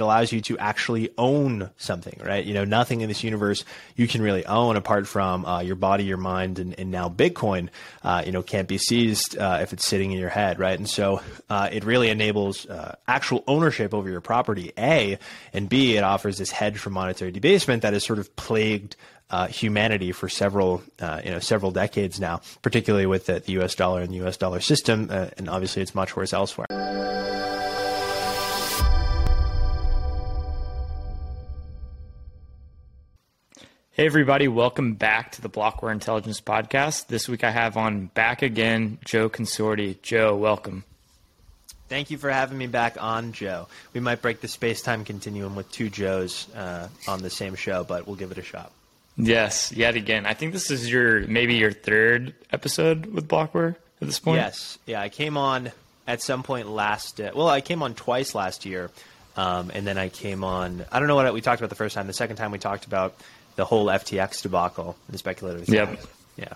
[0.00, 2.44] it allows you to actually own something, right?
[2.44, 3.64] You know, nothing in this universe
[3.96, 7.68] you can really own apart from uh, your body, your mind, and, and now Bitcoin,
[8.02, 10.78] uh, you know, can't be seized uh, if it's sitting in your head, right?
[10.78, 15.18] And so uh, it really enables uh, actual ownership over your property, A,
[15.52, 18.96] and B, it offers this hedge from monetary debasement that has sort of plagued
[19.28, 23.74] uh, humanity for several, uh, you know, several decades now, particularly with the, the, U.S.
[23.74, 24.36] dollar and the U.S.
[24.36, 26.66] dollar system, uh, and obviously it's much worse elsewhere.
[33.92, 37.08] Hey, everybody, welcome back to the Blockware Intelligence Podcast.
[37.08, 40.00] This week I have on back again Joe Consorti.
[40.00, 40.84] Joe, welcome.
[41.88, 43.66] Thank you for having me back on, Joe.
[43.92, 47.82] We might break the space time continuum with two Joes uh, on the same show,
[47.82, 48.70] but we'll give it a shot.
[49.16, 50.24] Yes, yet again.
[50.24, 54.36] I think this is your maybe your third episode with Blockware at this point.
[54.36, 55.00] Yes, yeah.
[55.00, 55.72] I came on
[56.06, 57.20] at some point last.
[57.20, 58.92] Uh, well, I came on twice last year,
[59.36, 60.86] um, and then I came on.
[60.92, 62.06] I don't know what we talked about the first time.
[62.06, 63.16] The second time we talked about
[63.56, 65.68] the whole FTX debacle and speculative.
[65.68, 66.00] Yep.
[66.36, 66.54] Yeah.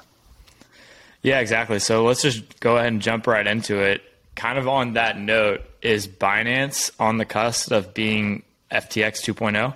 [1.23, 1.79] Yeah, exactly.
[1.79, 4.03] So let's just go ahead and jump right into it.
[4.35, 9.75] Kind of on that note, is Binance on the cusp of being FTX 2.0?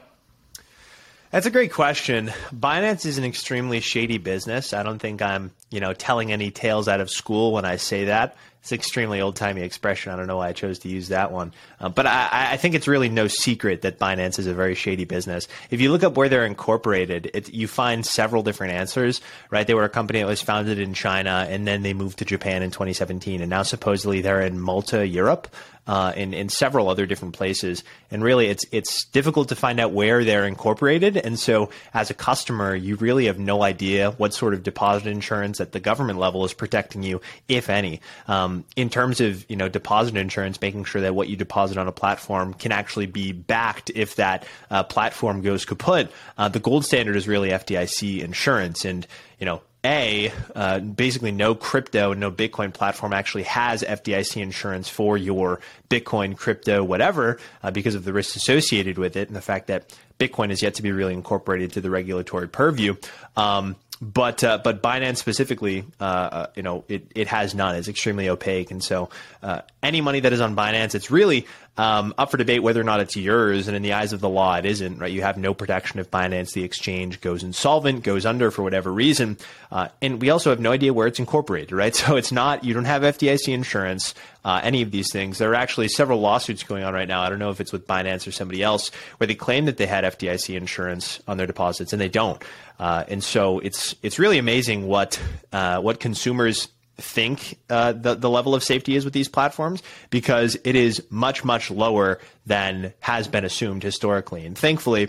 [1.30, 2.28] That's a great question.
[2.54, 4.72] Binance is an extremely shady business.
[4.72, 8.06] I don't think I'm, you know, telling any tales out of school when I say
[8.06, 8.36] that.
[8.68, 10.12] It's an extremely old timey expression.
[10.12, 11.54] I don't know why I chose to use that one.
[11.80, 15.06] Uh, but I, I, think it's really no secret that Binance is a very shady
[15.06, 15.48] business.
[15.70, 19.66] If you look up where they're incorporated, it, you find several different answers, right?
[19.66, 22.62] They were a company that was founded in China and then they moved to Japan
[22.62, 23.40] in 2017.
[23.40, 25.48] And now supposedly they're in Malta, Europe
[25.88, 27.82] uh, in in several other different places.
[28.10, 31.16] And really, it's it's difficult to find out where they're incorporated.
[31.16, 35.60] And so, as a customer, you really have no idea what sort of deposit insurance
[35.60, 38.00] at the government level is protecting you, if any.
[38.28, 41.88] Um, in terms of you know deposit insurance, making sure that what you deposit on
[41.88, 46.10] a platform can actually be backed if that uh, platform goes kaput.
[46.36, 49.06] Uh, the gold standard is really FDIC insurance, and
[49.38, 55.16] you know a, uh, basically no crypto, no Bitcoin platform actually has FDIC insurance for
[55.16, 59.68] your Bitcoin, crypto, whatever, uh, because of the risks associated with it and the fact
[59.68, 62.96] that Bitcoin is yet to be really incorporated to the regulatory purview.
[63.36, 67.76] Um, but uh, but Binance specifically, uh, uh, you know, it, it has none.
[67.76, 69.08] It's extremely opaque, and so
[69.42, 71.46] uh, any money that is on Binance, it's really
[71.78, 73.68] um, up for debate whether or not it's yours.
[73.68, 74.98] And in the eyes of the law, it isn't.
[74.98, 75.10] Right?
[75.10, 79.38] You have no protection if Binance, the exchange, goes insolvent, goes under for whatever reason,
[79.70, 81.72] uh, and we also have no idea where it's incorporated.
[81.72, 81.94] Right?
[82.08, 82.64] So it's not.
[82.64, 84.14] You don't have FDIC insurance.
[84.44, 85.36] Uh, any of these things.
[85.38, 87.20] There are actually several lawsuits going on right now.
[87.20, 89.84] I don't know if it's with Binance or somebody else, where they claim that they
[89.84, 92.42] had FDIC insurance on their deposits, and they don't.
[92.78, 95.20] Uh, and so it's it's really amazing what
[95.52, 96.68] uh, what consumers
[96.98, 101.44] think uh, the the level of safety is with these platforms because it is much
[101.44, 104.44] much lower than has been assumed historically.
[104.44, 105.08] And thankfully,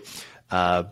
[0.51, 0.83] uh,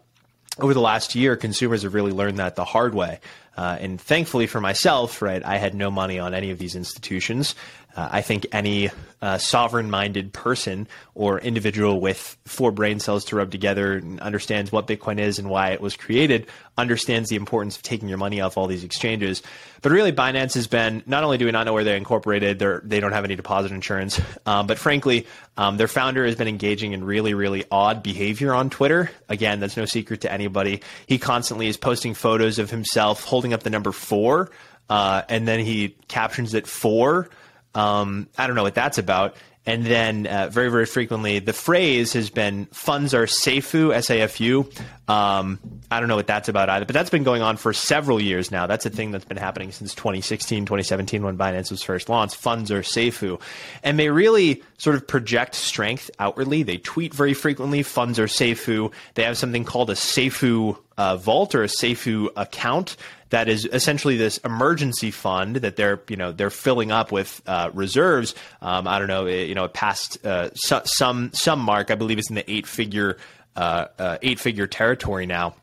[0.59, 3.19] over the last year, consumers have really learned that the hard way.
[3.55, 7.55] Uh, and thankfully for myself, right, I had no money on any of these institutions.
[7.97, 8.91] Uh, I think any
[9.23, 14.71] uh, sovereign minded person or individual with four brain cells to rub together and understands
[14.71, 16.45] what Bitcoin is and why it was created
[16.77, 19.41] understands the importance of taking your money off all these exchanges.
[19.81, 22.81] But really, Binance has been not only do we not know where they're incorporated, they're,
[22.83, 25.25] they don't have any deposit insurance, um, but frankly,
[25.57, 29.09] um, their founder has been engaging in really, really odd behavior on Twitter.
[29.27, 30.81] Again, that's no secret to anybody.
[31.07, 34.51] He constantly is posting photos of himself holding up the number four,
[34.87, 37.31] uh, and then he captions it four.
[37.77, 39.35] Um, I don't know what that's about.
[39.67, 44.21] And then uh, very, very frequently, the phrase has been funds are SAFU, S A
[44.21, 44.69] F U.
[45.09, 45.59] Um,
[45.91, 48.49] I don't know what that's about either, but that's been going on for several years
[48.49, 48.65] now.
[48.65, 52.37] That's a thing that's been happening since 2016, 2017 when Binance was first launched.
[52.37, 53.41] Funds are SAFU.
[53.83, 56.63] And they really sort of project strength outwardly.
[56.63, 58.93] They tweet very frequently, funds are SAFU.
[59.15, 62.95] They have something called a SAFU uh, vault or a SAFU account
[63.29, 67.69] that is essentially this emergency fund that they're you know they're filling up with uh,
[67.73, 68.35] reserves.
[68.61, 71.91] Um, I don't know, you know, past uh, some some mark.
[71.91, 73.17] I believe it's in the eight figure
[73.55, 75.55] uh, uh eight figure territory now,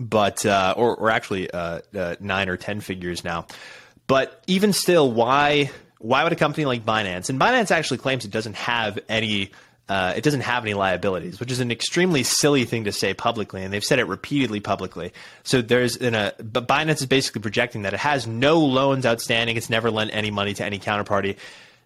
[0.00, 1.80] but uh, or or actually uh,
[2.20, 3.46] nine or ten figures now.
[4.06, 8.30] But even still, why why would a company like Binance and Binance actually claims it
[8.30, 9.50] doesn't have any
[9.88, 13.62] uh, it doesn't have any liabilities, which is an extremely silly thing to say publicly,
[13.62, 15.12] and they've said it repeatedly publicly.
[15.44, 19.56] So there's in a but Binance is basically projecting that it has no loans outstanding.
[19.56, 21.36] It's never lent any money to any counterparty.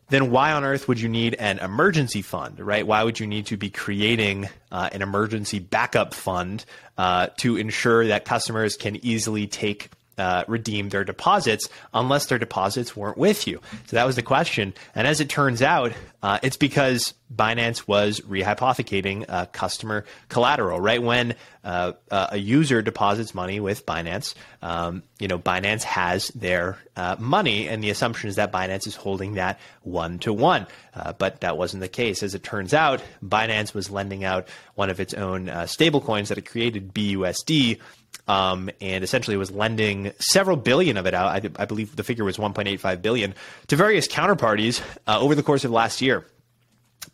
[0.09, 2.87] Then why on earth would you need an emergency fund, right?
[2.87, 6.67] Why would you need to be creating uh, an emergency backup fund
[6.99, 9.91] uh, to ensure that customers can easily take
[10.23, 13.57] uh, redeem their deposits unless their deposits weren't with you.
[13.89, 14.73] So that was the question.
[14.95, 15.93] And as it turns out,
[16.23, 20.79] Uh, it's because Binance was rehypothecating uh, customer collateral.
[20.79, 21.35] Right when
[21.65, 27.69] uh, a user deposits money with Binance, um, you know Binance has their uh, money,
[27.69, 30.67] and the assumption is that Binance is holding that one to one.
[30.95, 32.23] Uh, but that wasn't the case.
[32.23, 34.47] As it turns out, Binance was lending out
[34.77, 37.81] one of its own stablecoins that it created, BUSD
[38.29, 41.27] um, and essentially was lending several billion of it out.
[41.29, 43.35] I, I believe the figure was 1.85 billion
[43.69, 46.25] to various counterparties uh, over the course of last year.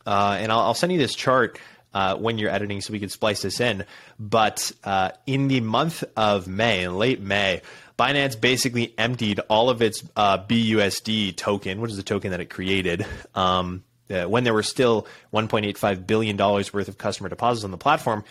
[0.06, 1.59] Uh, and I'll, I'll, send you this chart
[1.95, 3.85] uh, when you're editing so we can splice this in.
[4.19, 7.62] But uh, in the month of May, in late May,
[7.99, 12.51] Binance basically emptied all of its uh, BUSD token, which is the token that it
[12.51, 13.06] created.
[13.35, 17.77] Um, uh, when there were still 1.85 billion dollars worth of customer deposits on the
[17.77, 18.25] platform,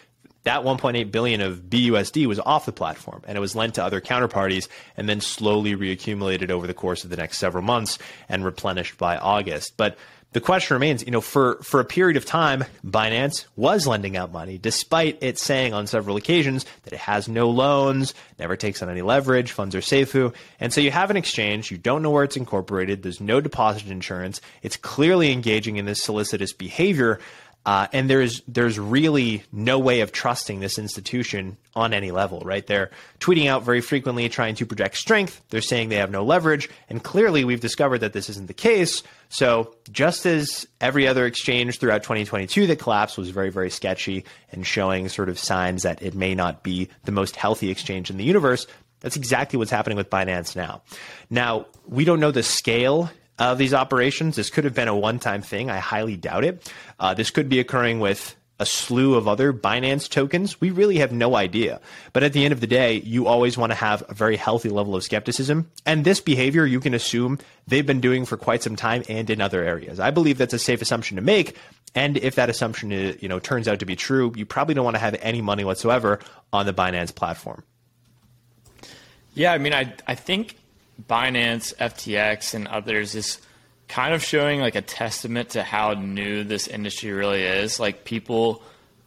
[0.47, 4.01] that 1.8 billion of BUSD was off the platform and it was lent to other
[4.01, 7.99] counterparties and then slowly reaccumulated over the course of the next several months
[8.29, 9.73] and replenished by August.
[9.77, 9.97] But
[10.33, 14.31] the question remains, you know, for, for a period of time, Binance was lending out
[14.31, 18.89] money, despite it saying on several occasions that it has no loans, never takes on
[18.89, 20.15] any leverage, funds are safe.
[20.59, 23.87] And so you have an exchange, you don't know where it's incorporated, there's no deposit
[23.87, 27.19] insurance, it's clearly engaging in this solicitous behavior.
[27.67, 32.65] Uh, and there's there's really no way of trusting this institution on any level, right?
[32.65, 35.41] They're tweeting out very frequently, trying to project strength.
[35.49, 39.03] They're saying they have no leverage, and clearly we've discovered that this isn't the case.
[39.27, 44.65] So just as every other exchange throughout 2022 that collapsed was very very sketchy and
[44.65, 48.23] showing sort of signs that it may not be the most healthy exchange in the
[48.23, 48.65] universe,
[49.01, 50.83] that's exactly what's happening with Binance now.
[51.29, 54.35] Now we don't know the scale of these operations.
[54.35, 55.69] This could have been a one time thing.
[55.69, 56.71] I highly doubt it.
[56.99, 60.59] Uh, this could be occurring with a slew of other Binance tokens.
[60.59, 61.79] We really have no idea.
[62.13, 64.69] But at the end of the day, you always want to have a very healthy
[64.69, 65.69] level of skepticism.
[65.85, 67.37] And this behavior, you can assume
[67.67, 69.99] they've been doing for quite some time and in other areas.
[69.99, 71.55] I believe that's a safe assumption to make.
[71.93, 74.73] And if that assumption is, uh, you know, turns out to be true, you probably
[74.73, 76.19] don't want to have any money whatsoever
[76.51, 77.63] on the Binance platform.
[79.35, 80.57] Yeah, I mean, I, I think
[81.05, 83.39] Binance, FTX, and others is
[83.87, 87.79] kind of showing like a testament to how new this industry really is.
[87.79, 88.61] Like people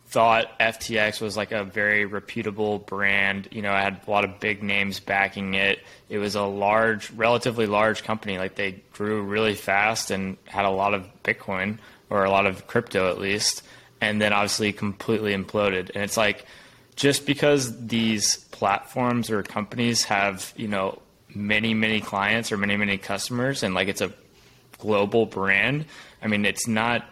[0.07, 3.49] thought FTX was like a very reputable brand.
[3.53, 5.79] You know, it had a lot of big names backing it.
[6.09, 8.39] It was a large, relatively large company.
[8.39, 11.79] Like they grew really fast and had a lot of Bitcoin
[12.09, 13.63] or a lot of crypto at least.
[14.01, 15.91] And then obviously completely imploded.
[15.95, 16.45] And it's like
[16.97, 21.01] just because these platforms or companies have, you know,
[21.35, 24.13] many many clients or many many customers and like it's a
[24.79, 25.85] global brand
[26.23, 27.05] i mean it's not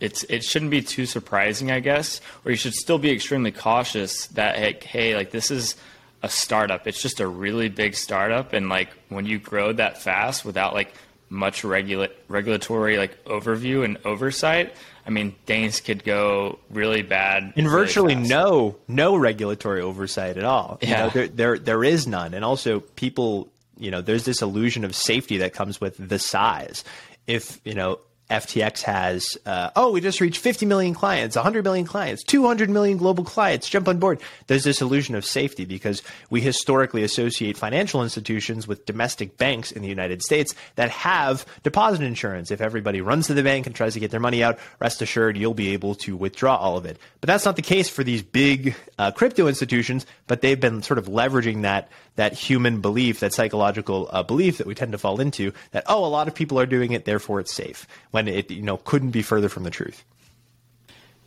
[0.00, 4.26] it's it shouldn't be too surprising i guess or you should still be extremely cautious
[4.28, 5.76] that hey, hey like this is
[6.22, 6.86] a startup.
[6.86, 10.92] It's just a really big startup and like when you grow that fast without like
[11.30, 14.74] much regula- regulatory like overview and oversight
[15.08, 17.54] I mean, things could go really bad.
[17.56, 20.78] In virtually no no regulatory oversight at all.
[20.82, 23.48] Yeah, you know, there, there there is none, and also people,
[23.78, 26.84] you know, there's this illusion of safety that comes with the size.
[27.26, 31.86] If you know FTX has, uh, oh, we just reached 50 million clients, 100 million
[31.86, 34.20] clients, 200 million global clients, jump on board.
[34.46, 39.82] There's this illusion of safety because we historically associate financial institutions with domestic banks in
[39.82, 42.50] the United States that have deposit insurance.
[42.50, 45.36] If everybody runs to the bank and tries to get their money out, rest assured
[45.36, 46.98] you'll be able to withdraw all of it.
[47.20, 50.98] But that's not the case for these big uh, crypto institutions, but they've been sort
[50.98, 51.88] of leveraging that
[52.18, 56.04] that human belief, that psychological uh, belief that we tend to fall into that, oh,
[56.04, 59.12] a lot of people are doing it, therefore it's safe, when it you know couldn't
[59.12, 60.02] be further from the truth.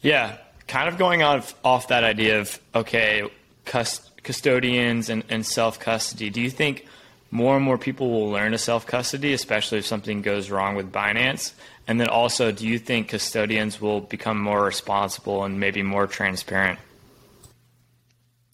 [0.02, 0.36] Yeah,
[0.68, 3.24] kind of going off, off that idea of, okay,
[3.64, 6.86] custodians and, and self custody, do you think
[7.32, 10.92] more and more people will learn to self custody, especially if something goes wrong with
[10.92, 11.54] Binance?
[11.88, 16.80] And then also, do you think custodians will become more responsible and maybe more transparent?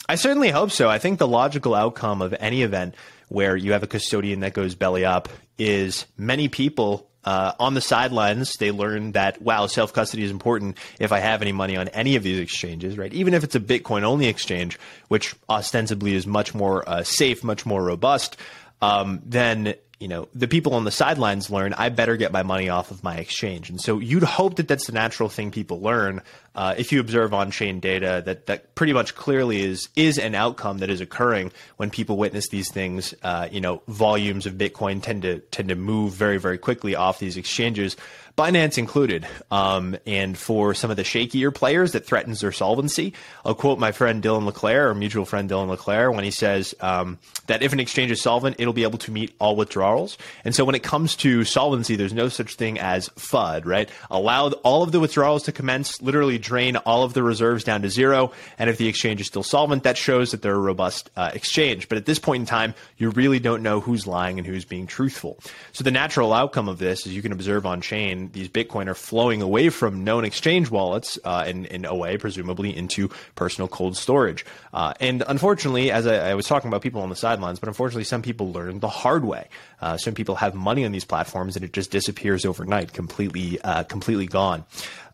[0.10, 0.90] I certainly hope so.
[0.90, 2.96] I think the logical outcome of any event
[3.28, 7.82] where you have a custodian that goes belly up is many people uh, on the
[7.82, 11.90] sidelines, they learn that, wow, self custody is important if I have any money on
[11.90, 13.14] any of these exchanges, right?
[13.14, 17.66] Even if it's a Bitcoin only exchange, which ostensibly is much more uh, safe, much
[17.66, 18.38] more robust,
[18.82, 22.70] um, then you know, the people on the sidelines learn, I better get my money
[22.70, 23.70] off of my exchange.
[23.70, 26.22] And so you'd hope that that's the natural thing people learn
[26.58, 30.80] uh, if you observe on-chain data, that that pretty much clearly is is an outcome
[30.80, 33.14] that is occurring when people witness these things.
[33.22, 37.20] Uh, you know, volumes of Bitcoin tend to tend to move very very quickly off
[37.20, 37.96] these exchanges.
[38.38, 39.28] Binance included.
[39.50, 43.14] Um, and for some of the shakier players that threatens their solvency,
[43.44, 47.18] I'll quote my friend Dylan LeClaire, our mutual friend Dylan LeClaire, when he says um,
[47.48, 50.20] that if an exchange is solvent, it'll be able to meet all withdrawals.
[50.46, 53.90] And so when it comes to solvency, there's no such thing as FUD, right?
[54.12, 57.90] Allow all of the withdrawals to commence, literally drain all of the reserves down to
[57.90, 58.32] zero.
[58.60, 61.90] And if the exchange is still solvent, that shows that they're a robust uh, exchange.
[61.90, 64.86] But at this point in time, you really don't know who's lying and who's being
[64.86, 65.40] truthful.
[65.72, 68.94] So the natural outcome of this, as you can observe on chain, these Bitcoin are
[68.94, 74.46] flowing away from known exchange wallets uh, and, and away, presumably, into personal cold storage.
[74.74, 78.04] Uh, and unfortunately, as I, I, was talking about people on the sidelines, but unfortunately,
[78.04, 79.48] some people learn the hard way.
[79.82, 83.84] Uh, some people have money on these platforms and it just disappears overnight, completely, uh,
[83.84, 84.66] completely gone.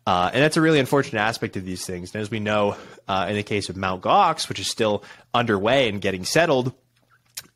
[0.06, 2.14] Uh, and that's a really unfortunate aspect of these things.
[2.14, 2.76] And as we know,
[3.08, 4.02] uh, in the case of Mt.
[4.02, 5.04] Gox, which is still
[5.34, 6.74] underway and getting settled,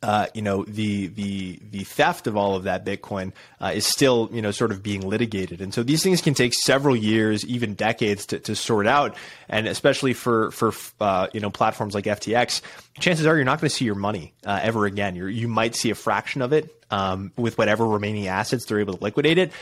[0.02, 4.28] uh, you know the the the theft of all of that Bitcoin uh, is still
[4.32, 7.74] you know sort of being litigated, and so these things can take several years, even
[7.74, 9.16] decades, to, to sort out.
[9.48, 12.60] And especially for for uh, you know platforms like FTX,
[13.00, 15.16] chances are you're not going to see your money uh, ever again.
[15.16, 18.96] you you might see a fraction of it um, with whatever remaining assets they're able
[18.96, 19.52] to liquidate it.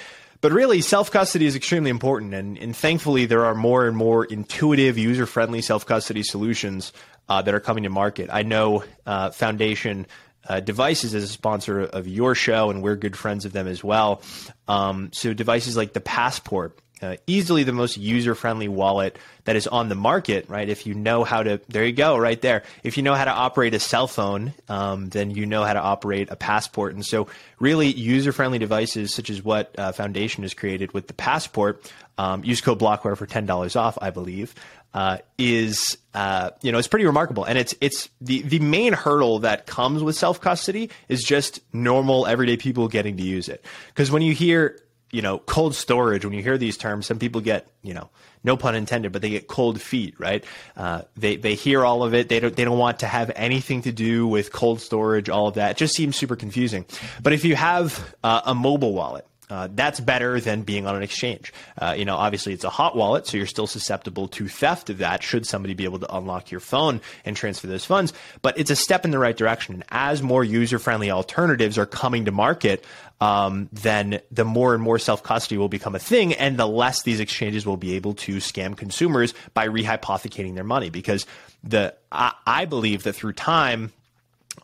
[0.47, 4.25] But really, self custody is extremely important, and, and thankfully, there are more and more
[4.25, 6.93] intuitive, user friendly self custody solutions
[7.29, 8.31] uh, that are coming to market.
[8.33, 10.07] I know uh, Foundation
[10.49, 13.83] uh, Devices is a sponsor of your show, and we're good friends of them as
[13.83, 14.23] well.
[14.69, 19.89] Um, so devices like the Passport, uh, easily the most user-friendly wallet that is on
[19.89, 20.69] the market, right?
[20.69, 22.63] If you know how to, there you go, right there.
[22.83, 25.81] If you know how to operate a cell phone, um, then you know how to
[25.81, 26.95] operate a passport.
[26.95, 27.29] And so,
[27.61, 31.93] really, user-friendly devices such as what uh, Foundation has created with the passport.
[32.19, 34.55] Um, use code Blockware for ten dollars off, I believe
[34.97, 39.41] uh, is uh, you know it's pretty remarkable, and it's it's the the main hurdle
[39.41, 43.63] that comes with self custody is just normal everyday people getting to use it.
[43.89, 47.41] Because when you hear you know cold storage, when you hear these terms, some people
[47.41, 48.11] get you know
[48.45, 50.45] no pun intended, but they get cold feet, right?
[50.77, 52.29] Uh, they they hear all of it.
[52.29, 55.29] They don't they don't want to have anything to do with cold storage.
[55.29, 56.85] All of that it just seems super confusing.
[57.23, 61.03] But if you have uh, a mobile wallet uh, that's better than being on an
[61.03, 61.53] exchange.
[61.79, 64.99] Uh, you know, obviously it's a hot wallet, so you're still susceptible to theft of
[64.99, 68.13] that should somebody be able to unlock your phone and transfer those funds.
[68.43, 69.75] But it's a step in the right direction.
[69.75, 72.85] And as more user friendly alternatives are coming to market,
[73.21, 77.03] um, then the more and more self custody will become a thing, and the less
[77.03, 80.91] these exchanges will be able to scam consumers by rehypothecating their money.
[80.91, 81.27] Because
[81.65, 83.93] the I, I believe that through time,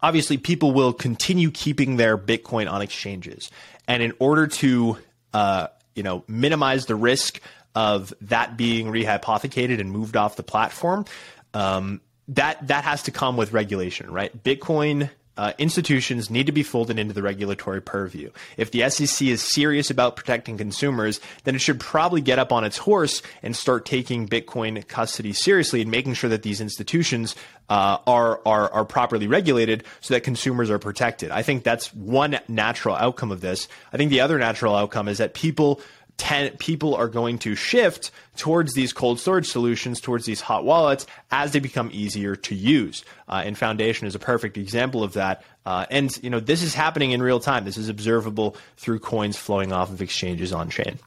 [0.03, 3.51] obviously people will continue keeping their Bitcoin on exchanges.
[3.89, 4.99] And in order to,
[5.33, 7.41] uh, you know, minimize the risk
[7.75, 11.07] of that being rehypothecated and moved off the platform,
[11.55, 14.43] um, that that has to come with regulation, right?
[14.45, 18.31] Bitcoin uh, institutions need to be folded into the regulatory purview.
[18.57, 22.65] If the SEC is serious about protecting consumers, then it should probably get up on
[22.65, 27.35] its horse and start taking Bitcoin custody seriously and making sure that these institutions
[27.71, 31.31] uh, are, are are properly regulated so that consumers are protected.
[31.31, 33.69] I think that's one natural outcome of this.
[33.93, 35.81] I think the other natural outcome is that people
[36.17, 41.07] ten, people are going to shift towards these cold storage solutions, towards these hot wallets
[41.31, 43.05] as they become easier to use.
[43.29, 45.45] Uh, and Foundation is a perfect example of that.
[45.65, 47.65] Uh, and you know this is happening in real time.
[47.65, 50.99] This is observable through coins flowing off of exchanges on chain.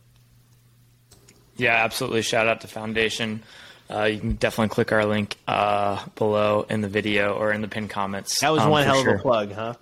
[1.57, 2.21] Yeah, absolutely.
[2.21, 3.43] Shout out to Foundation.
[3.89, 7.67] Uh, you can definitely click our link uh, below in the video or in the
[7.67, 8.39] pinned comments.
[8.41, 9.13] That was um, one hell sure.
[9.13, 9.73] of a plug, huh?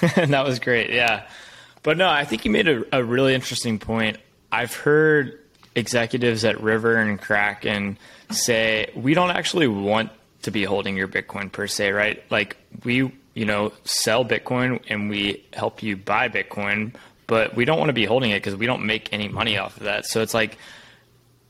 [0.16, 0.90] that was great.
[0.90, 1.26] Yeah.
[1.82, 4.16] But no, I think you made a, a really interesting point
[4.52, 5.38] I've heard
[5.74, 7.98] executives at River and Kraken
[8.30, 10.10] say we don't actually want
[10.42, 12.22] to be holding your Bitcoin per se, right?
[12.30, 16.94] Like we, you know, sell Bitcoin and we help you buy Bitcoin,
[17.26, 19.76] but we don't want to be holding it because we don't make any money off
[19.78, 20.04] of that.
[20.06, 20.58] So it's like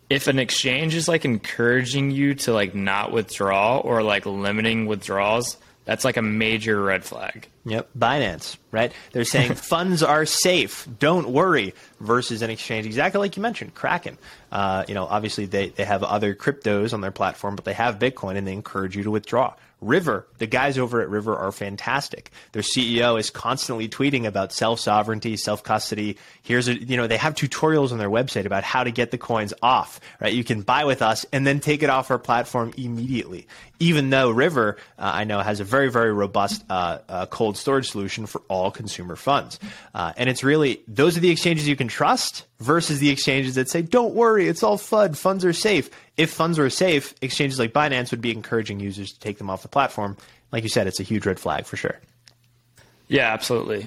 [0.09, 5.57] if an exchange is like encouraging you to like not withdraw or like limiting withdrawals,
[5.85, 7.49] that's like a major red flag.
[7.65, 8.93] Yep, Binance, right?
[9.13, 14.19] They're saying funds are safe, don't worry, versus an exchange exactly like you mentioned, Kraken.
[14.51, 17.99] Uh, you know, obviously they, they have other cryptos on their platform, but they have
[17.99, 19.55] Bitcoin and they encourage you to withdraw.
[19.83, 22.31] River, the guys over at River are fantastic.
[22.53, 26.17] Their CEO is constantly tweeting about self sovereignty, self custody.
[26.43, 29.19] Here's a, you know, they have tutorials on their website about how to get the
[29.19, 30.33] coins off, right?
[30.33, 33.49] You can buy with us and then take it off our platform immediately.
[33.81, 37.59] Even though River, uh, I know, has a very, very robust uh, uh, cold cold
[37.59, 39.59] storage solution for all consumer funds.
[39.95, 43.69] Uh, and it's really those are the exchanges you can trust versus the exchanges that
[43.69, 45.91] say, don't worry, it's all FUD, funds are safe.
[46.17, 49.63] If funds were safe, exchanges like Binance would be encouraging users to take them off
[49.63, 50.17] the platform.
[50.51, 51.99] Like you said, it's a huge red flag for sure.
[53.09, 53.87] Yeah, absolutely.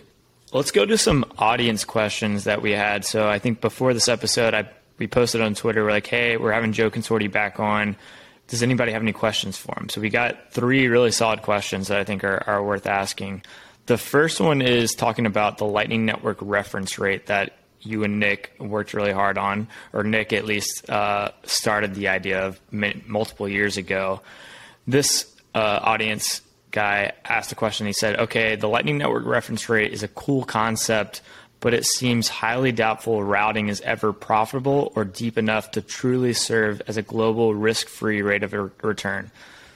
[0.53, 3.03] Let's go to some audience questions that we had.
[3.03, 5.83] So I think before this episode, I we posted on Twitter.
[5.83, 7.97] We're like, hey, we're having Joe Consorti back on.
[8.47, 9.89] Does anybody have any questions for him?
[9.89, 13.43] So we got three really solid questions that I think are, are worth asking.
[13.87, 18.51] The first one is talking about the Lightning Network reference rate that you and Nik
[18.59, 23.77] worked really hard on, or Nik at least uh, started the idea of multiple years
[23.77, 24.21] ago.
[24.87, 27.85] This uh, audience guy asked a question.
[27.87, 31.21] He said, "Okay, the Lightning Network reference rate is a cool concept,
[31.65, 36.79] but it seems highly doubtful routing is ever profitable or deep enough to truly serve
[36.85, 38.53] as a global risk-free rate of
[38.83, 39.31] return."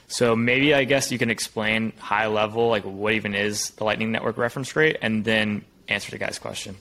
[0.06, 4.12] So maybe I guess you can explain high level, like what even is the Lightning
[4.12, 6.76] Network reference rate, and then answer the guy's question.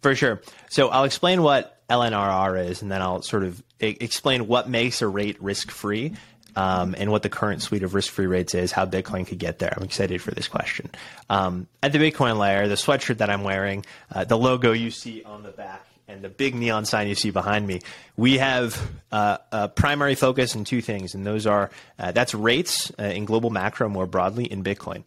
[0.00, 0.40] For sure.
[0.70, 5.06] So I'll explain what LNRR is, and then I'll sort of explain what makes a
[5.06, 6.14] rate risk free,
[6.56, 9.72] um, and what the current suite of risk-free rates is, how Bitcoin could get there.
[9.76, 10.90] I'm excited for this question.
[11.28, 15.22] Um, at the Bitcoin layer, the sweatshirt that I'm wearing, uh, the logo you see
[15.24, 17.80] on the back, and the big neon sign you see behind me,
[18.16, 18.80] we have
[19.10, 23.24] uh, a primary focus in two things, and those are uh, that's rates uh, in
[23.24, 25.02] global macro more broadly in Bitcoin.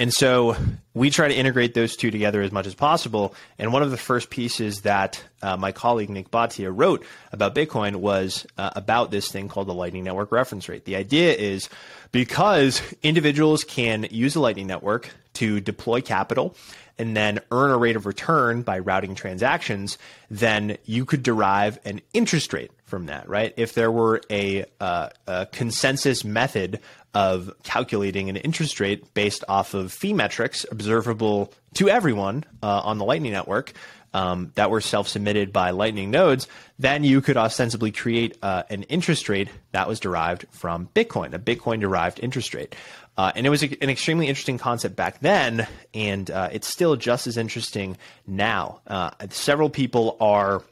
[0.00, 0.56] And so
[0.94, 3.34] we try to integrate those two together as much as possible.
[3.58, 7.96] And one of the first pieces that uh, my colleague Nik Bhatia wrote about Bitcoin
[7.96, 10.86] was uh, about this thing called the Lightning Network reference rate.
[10.86, 11.68] The idea is
[12.12, 16.56] because individuals can use the Lightning Network to deploy capital
[17.00, 19.96] and then earn a rate of return by routing transactions,
[20.30, 23.54] then you could derive an interest rate from that, right?
[23.56, 26.78] If there were a, uh, a consensus method
[27.14, 32.98] of calculating an interest rate based off of fee metrics observable to everyone uh, on
[32.98, 33.72] the Lightning Network,
[34.12, 39.28] um, that were self-submitted by Lightning nodes, then you could ostensibly create uh, an interest
[39.28, 42.74] rate that was derived from Bitcoin, a Bitcoin-derived interest rate.
[43.16, 46.96] Uh, and it was a, an extremely interesting concept back then, and uh, it's still
[46.96, 48.80] just as interesting now.
[48.86, 50.62] Uh, several people are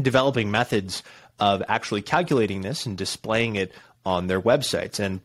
[0.00, 1.02] developing methods
[1.38, 3.72] of actually calculating this and displaying it
[4.04, 4.98] on their websites.
[4.98, 5.20] And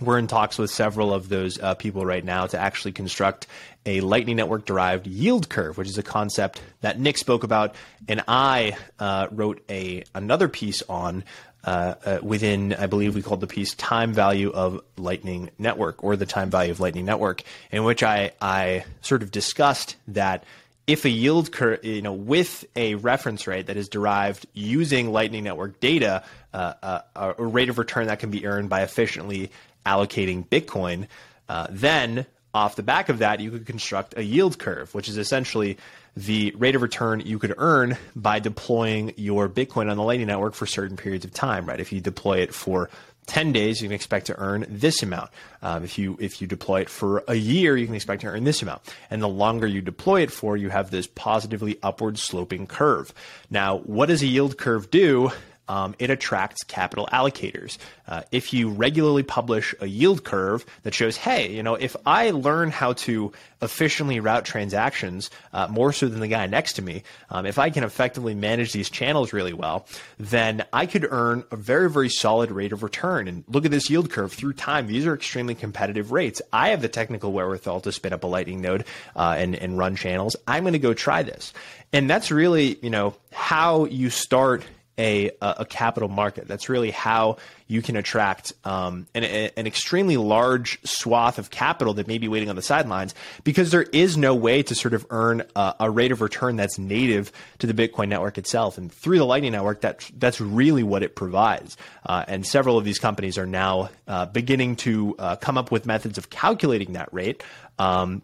[0.00, 3.46] we're in talks with several of those uh, people right now to actually construct
[3.86, 7.74] a Lightning Network derived yield curve, which is a concept that Nik spoke about,
[8.08, 11.24] and I uh, wrote a another piece on
[11.64, 16.16] uh, uh, within, I believe we called the piece "Time Value of Lightning Network" or
[16.16, 20.44] the Time Value of Lightning Network, in which I I sort of discussed that
[20.86, 25.44] if a yield curve, you know, with a reference rate that is derived using Lightning
[25.44, 29.50] Network data, uh, uh a rate of return that can be earned by efficiently
[29.86, 31.06] allocating Bitcoin,
[31.48, 35.16] uh, then off the back of that, you could construct a yield curve, which is
[35.16, 35.78] essentially
[36.16, 40.54] the rate of return you could earn by deploying your Bitcoin on the Lightning Network
[40.54, 41.80] for certain periods of time, right?
[41.80, 42.90] If you deploy it for
[43.26, 45.30] 10 days, you can expect to earn this amount.
[45.62, 48.44] Um, if you if you deploy it for a year, you can expect to earn
[48.44, 48.82] this amount.
[49.10, 53.14] And the longer you deploy it for, you have this positively upward sloping curve.
[53.48, 55.30] Now, what does a yield curve do?
[55.68, 57.78] Um, it attracts capital allocators.
[58.06, 62.30] Uh, if you regularly publish a yield curve that shows, hey, you know, if I
[62.30, 67.04] learn how to efficiently route transactions uh, more so than the guy next to me,
[67.30, 69.86] um, if I can effectively manage these channels really well,
[70.18, 73.28] then I could earn a very, very solid rate of return.
[73.28, 74.88] And look at this yield curve through time.
[74.88, 76.42] These are extremely competitive rates.
[76.52, 79.96] I have the technical wherewithal to spin up a Lightning node uh, and, and run
[79.96, 80.36] channels.
[80.46, 81.52] I'm going to go try this.
[81.92, 84.64] And that's really, you know, how you start
[85.02, 86.46] a, a capital market.
[86.46, 92.06] That's really how you can attract um, an, an extremely large swath of capital that
[92.06, 95.42] may be waiting on the sidelines because there is no way to sort of earn
[95.56, 98.78] a, a rate of return that's native to the Bitcoin network itself.
[98.78, 101.76] And through the Lightning Network, that, that's really what it provides.
[102.06, 105.84] Uh, and several of these companies are now uh, beginning to uh, come up with
[105.84, 107.42] methods of calculating that rate.
[107.78, 108.22] Um,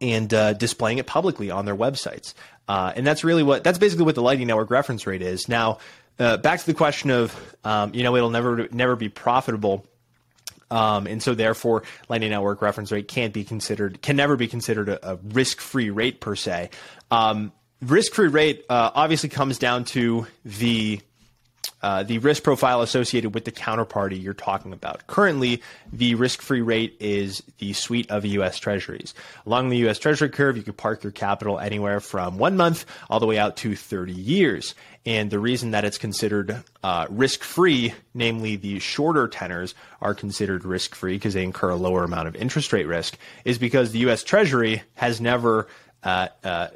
[0.00, 2.34] and uh, displaying it publicly on their websites.
[2.68, 5.48] Uh, and that's really what that's basically what the Lightning Network reference rate is.
[5.48, 5.78] Now,
[6.18, 9.86] uh, back to the question of um, you know it'll never never be profitable.
[10.70, 14.90] Um, and so therefore Lightning Network reference rate can't be considered can never be considered
[14.90, 16.70] a, a risk free rate per se.
[17.10, 21.00] Um, risk free rate uh, obviously comes down to the
[21.82, 25.06] uh, the risk profile associated with the counterparty you're talking about.
[25.06, 25.62] Currently,
[25.92, 28.58] the risk-free rate is the suite of U.S.
[28.58, 29.14] Treasuries.
[29.46, 29.98] Along the U.S.
[29.98, 33.56] Treasury curve, you could park your capital anywhere from one month all the way out
[33.58, 34.74] to 30 years.
[35.06, 40.64] And the reason that it's considered uh, risk free, namely the shorter tenors are considered
[40.64, 44.00] risk free because they incur a lower amount of interest rate risk, is because the
[44.00, 44.22] U.S.
[44.22, 45.68] Treasury has never
[46.02, 46.68] uh, uh,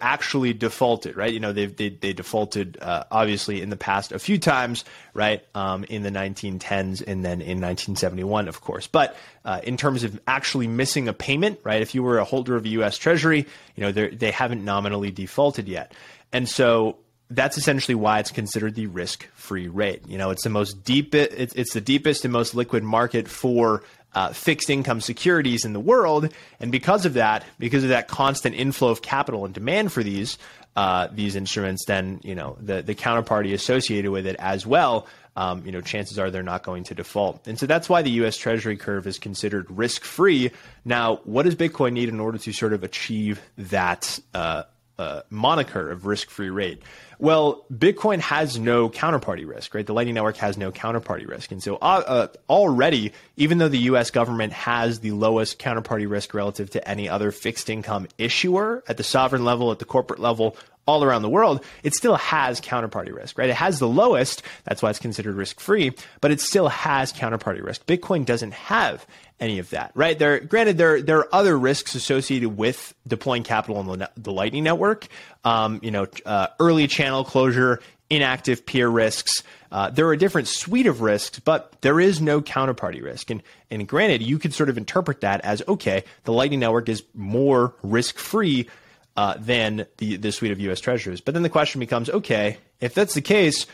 [0.00, 1.32] actually defaulted, right?
[1.32, 4.84] You know, they've, they, they defaulted uh, obviously in the past a few times,
[5.14, 5.42] right?
[5.54, 8.86] Um, in the 1910s and then in 1971, of course.
[8.86, 11.80] But uh, in terms of actually missing a payment, right?
[11.80, 12.98] If you were a holder of a U.S.
[12.98, 15.92] Treasury, you know, they haven't nominally defaulted yet.
[16.32, 16.98] And so
[17.30, 20.06] that's essentially why it's considered the risk-free rate.
[20.06, 23.82] You know, it's the most deep, it's, it's the deepest and most liquid market for
[24.16, 28.56] uh, fixed income securities in the world, and because of that, because of that constant
[28.56, 30.38] inflow of capital and demand for these
[30.74, 35.06] uh, these instruments, then you know the the counterparty associated with it as well.
[35.36, 38.10] Um, you know, chances are they're not going to default, and so that's why the
[38.22, 38.38] U.S.
[38.38, 40.50] Treasury curve is considered risk-free.
[40.86, 44.62] Now, what does Bitcoin need in order to sort of achieve that uh,
[44.98, 46.82] uh moniker of risk-free rate?
[47.18, 49.86] Well, Bitcoin has no counterparty risk, right?
[49.86, 51.50] The Lightning Network has no counterparty risk.
[51.50, 56.34] And so uh, uh, already, even though the US government has the lowest counterparty risk
[56.34, 60.56] relative to any other fixed income issuer at the sovereign level, at the corporate level,
[60.86, 63.50] all around the world, it still has counterparty risk, right?
[63.50, 67.62] It has the lowest, that's why it's considered risk free, but it still has counterparty
[67.62, 67.86] risk.
[67.86, 69.06] Bitcoin doesn't have
[69.38, 70.18] any of that, right?
[70.18, 74.64] There, granted, there there are other risks associated with deploying capital on the, the Lightning
[74.64, 75.08] Network.
[75.44, 79.42] Um, you know, uh, early channel closure, inactive peer risks.
[79.70, 83.30] Uh, there are a different suite of risks, but there is no counterparty risk.
[83.30, 87.02] And and granted, you could sort of interpret that as okay, the Lightning Network is
[87.14, 88.68] more risk free.
[89.16, 90.78] Uh, than the, the suite of U.S.
[90.78, 91.22] Treasuries.
[91.22, 93.64] But then the question becomes, okay, if that's the case,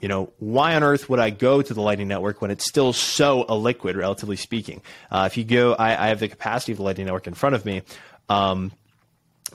[0.00, 2.92] you know, why on earth would I go to the Lightning Network when it's still
[2.92, 4.82] so illiquid, relatively speaking?
[5.10, 7.54] Uh, if you go, I, I, have the capacity of the Lightning Network in front
[7.54, 7.82] of me.
[8.28, 8.70] Um,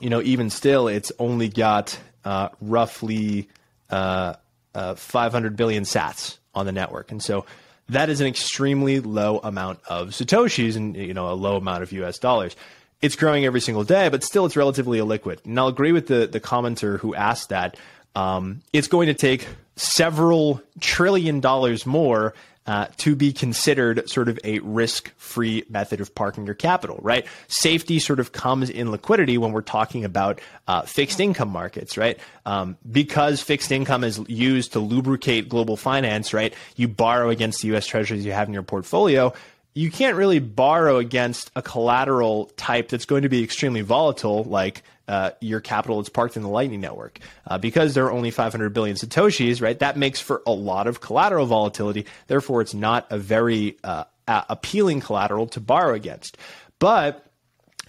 [0.00, 3.48] you know, even still, it's only got uh, roughly
[3.90, 4.34] uh,
[4.74, 7.46] uh 500 billion sats on the network, and so
[7.88, 11.92] that is an extremely low amount of satoshis, and you know, a low amount of
[11.92, 12.18] U.S.
[12.18, 12.56] dollars.
[13.02, 15.44] It's growing every single day, but still, it's relatively illiquid.
[15.44, 17.76] And I'll agree with the the commenter who asked that.
[18.14, 22.34] Um, it's going to take several trillion dollars more
[22.66, 27.26] uh, to be considered sort of a risk free method of parking your capital, right?
[27.48, 32.18] Safety sort of comes in liquidity when we're talking about uh, fixed income markets, right?
[32.44, 36.54] Um, because fixed income is used to lubricate global finance, right?
[36.76, 39.32] You borrow against the US treasuries you have in your portfolio
[39.74, 44.82] you can't really borrow against a collateral type that's going to be extremely volatile, like
[45.06, 47.20] uh, your capital that's parked in the Lightning Network.
[47.46, 51.00] Uh, because there are only 500 billion Satoshis, right, that makes for a lot of
[51.00, 52.06] collateral volatility.
[52.26, 56.36] Therefore, it's not a very uh, appealing collateral to borrow against.
[56.78, 57.29] But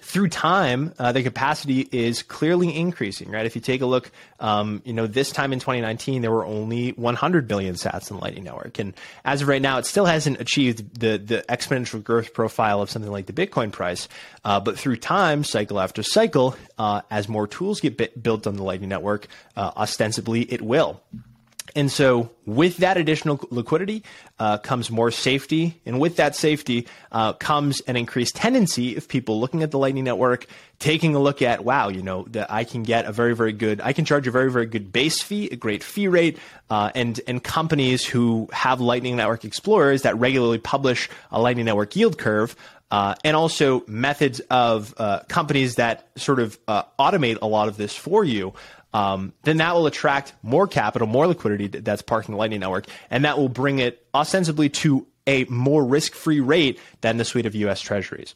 [0.02, 3.46] through time, uh, the capacity is clearly increasing, right?
[3.46, 6.90] If you take a look, um, you know, this time in 2019, there were only
[6.92, 8.80] 100 billion sats in the Lightning Network.
[8.80, 12.90] And as of right now, it still hasn't achieved the, the exponential growth profile of
[12.90, 14.10] something like the Bitcoin price.
[14.44, 18.64] Uh, but through time, cycle after cycle, uh, as more tools get built on the
[18.64, 21.02] Lightning Network, uh, ostensibly it will.
[21.76, 24.04] And so, with that additional liquidity
[24.39, 29.39] uh, comes more safety, and with that safety uh, comes an increased tendency of people
[29.39, 30.47] looking at the Lightning Network,
[30.80, 33.80] taking a look at, wow, you know, that I can get a very, very good,
[33.80, 37.19] I can charge a very, very good base fee, a great fee rate, uh, and
[37.28, 42.56] and companies who have Lightning Network explorers that regularly publish a Lightning Network yield curve.
[42.89, 47.78] Uh, and also methods of uh, companies that sort of uh, automate a lot of
[47.78, 48.54] this for you
[48.94, 53.26] um, then that will attract more capital, more liquidity that's parking the Lightning Network, and
[53.26, 57.80] that will bring it ostensibly to a more risk-free rate than the suite of U.S.
[57.80, 58.36] Treasuries.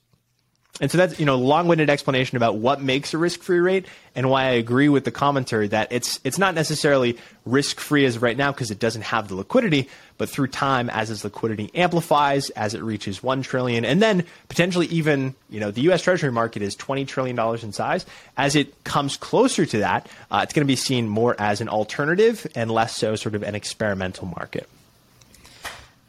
[0.82, 4.44] And so that's you know long-winded explanation about what makes a risk-free rate and why
[4.44, 8.52] I agree with the commentary that it's it's not necessarily risk-free as of right now
[8.52, 12.84] because it doesn't have the liquidity, but through time as its liquidity amplifies, as it
[12.84, 17.06] reaches 1 trillion and then potentially even, you know, the US Treasury market is 20
[17.06, 20.76] trillion dollars in size, as it comes closer to that, uh, it's going to be
[20.76, 24.68] seen more as an alternative and less so sort of an experimental market.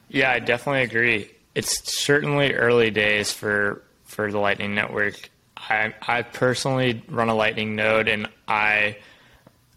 [0.09, 1.31] Yeah, I definitely agree.
[1.55, 3.83] It's certainly early days for
[4.17, 5.29] for the Lightning Network.
[5.59, 8.97] I, I personally run a Lightning node and I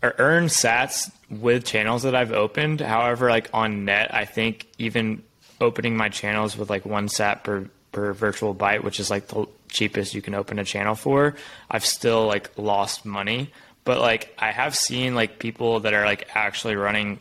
[0.01, 2.79] er, earn sats with channels that I've opened.
[2.79, 5.23] However, like on net, I think even
[5.59, 9.45] opening my channels with like one sat per, per virtual byte, which is like the
[9.67, 11.35] cheapest you can open a channel for,
[11.69, 13.51] I've still like lost money.
[13.83, 17.19] But like I have seen like people that are like actually running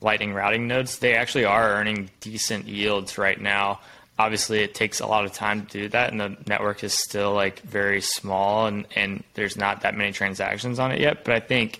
[0.00, 3.80] Lightning routing nodes, they actually are earning decent yields right now.
[4.18, 7.32] Obviously, it takes a lot of time to do that, and the network is still
[7.32, 11.24] like very small, and, and there's not that many transactions on it yet.
[11.24, 11.78] But I think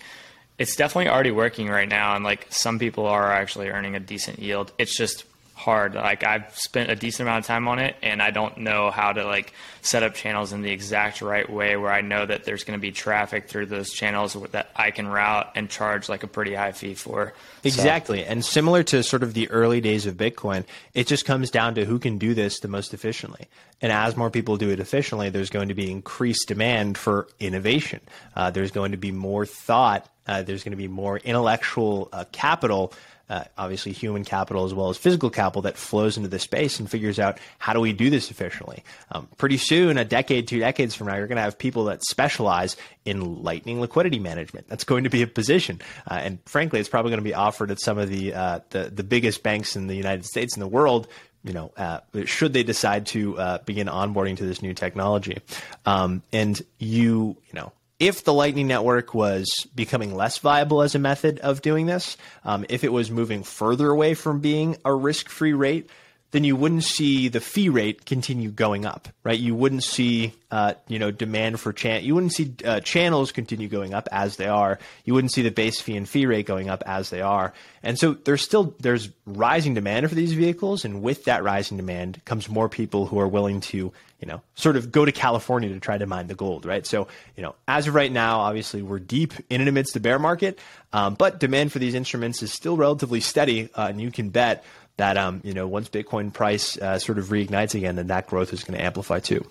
[0.57, 4.39] it's definitely already working right now, and like some people are actually earning a decent
[4.39, 4.71] yield.
[4.77, 5.25] It's just
[5.63, 5.95] hard.
[5.95, 9.13] Like I've spent a decent amount of time on it, and I don't know how
[9.13, 12.63] to like set up channels in the exact right way where I know that there's
[12.63, 16.27] going to be traffic through those channels that I can route and charge like a
[16.27, 17.33] pretty high fee for.
[17.63, 18.29] Exactly, so.
[18.29, 21.85] and similar to sort of the early days of Bitcoin, it just comes down to
[21.85, 23.47] who can do this the most efficiently.
[23.83, 27.99] And as more people do it efficiently, there's going to be increased demand for innovation.
[28.35, 30.09] Uh, there's going to be more thought.
[30.25, 32.93] Uh, there's going to be more intellectual uh, capital
[33.29, 36.89] uh, obviously human capital as well as physical capital that flows into the space and
[36.89, 38.83] figures out how do we do this efficiently.
[39.11, 42.03] Um, pretty soon, a decade, two decades from now, you're going to have people that
[42.03, 44.67] specialize in lightning liquidity management.
[44.67, 47.71] That's going to be a position, uh, and frankly, it's probably going to be offered
[47.71, 50.67] at some of the uh, the, the biggest banks in the United States and the
[50.67, 51.07] world
[51.43, 55.39] you know, uh, should they decide to uh, begin onboarding to this new technology.
[55.85, 60.99] Um, and you, you know, if the Lightning Network was becoming less viable as a
[60.99, 65.29] method of doing this, um, if it was moving further away from being a risk
[65.29, 65.89] free rate,
[66.33, 69.39] then you wouldn't see the fee rate continue going up, right?
[69.39, 72.03] You wouldn't see, uh, you know, demand for chan.
[72.03, 74.79] You wouldn't see uh, channels continue going up as they are.
[75.05, 77.53] You wouldn't see the base fee and fee rate going up as they are.
[77.83, 82.19] And so there's still there's rising demand for these vehicles, and with that rising demand
[82.25, 85.79] comes more people who are willing to, you know, sort of go to California to
[85.79, 86.87] try to mine the gold, right?
[86.87, 90.17] So, you know, as of right now, obviously we're deep in and amidst the bear
[90.17, 90.57] market,
[90.93, 94.63] um, but demand for these instruments is still relatively steady, uh, and you can bet
[94.97, 98.53] that um, you know once Bitcoin price uh, sort of reignites again, then that growth
[98.53, 99.45] is going to amplify too.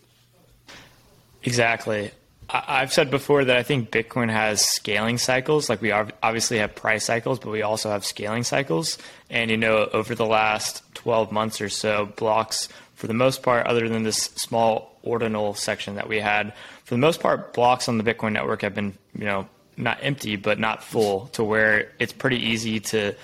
[1.43, 2.13] Exactly.
[2.55, 5.71] I've said before that I think Bitcoin has scaling cycles.
[5.71, 8.99] Like we obviously have price cycles, but we also have scaling cycles.
[9.31, 13.67] And you know, over the last 12 months or so, blocks, for the most part,
[13.67, 16.53] other than this small ordinal section that we had,
[16.85, 20.37] for the most part, blocks on the Bitcoin network have been, you know, not empty,
[20.37, 23.15] but not full to where it's pretty easy to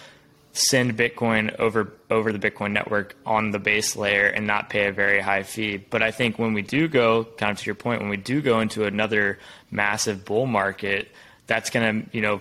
[0.59, 4.93] send Bitcoin over over the Bitcoin network on the base layer and not pay a
[4.93, 5.77] very high fee.
[5.77, 8.41] But I think when we do go, kind of to your point, when we do
[8.43, 9.39] go into another
[9.71, 11.09] massive bull market,
[11.47, 12.41] that's going to you know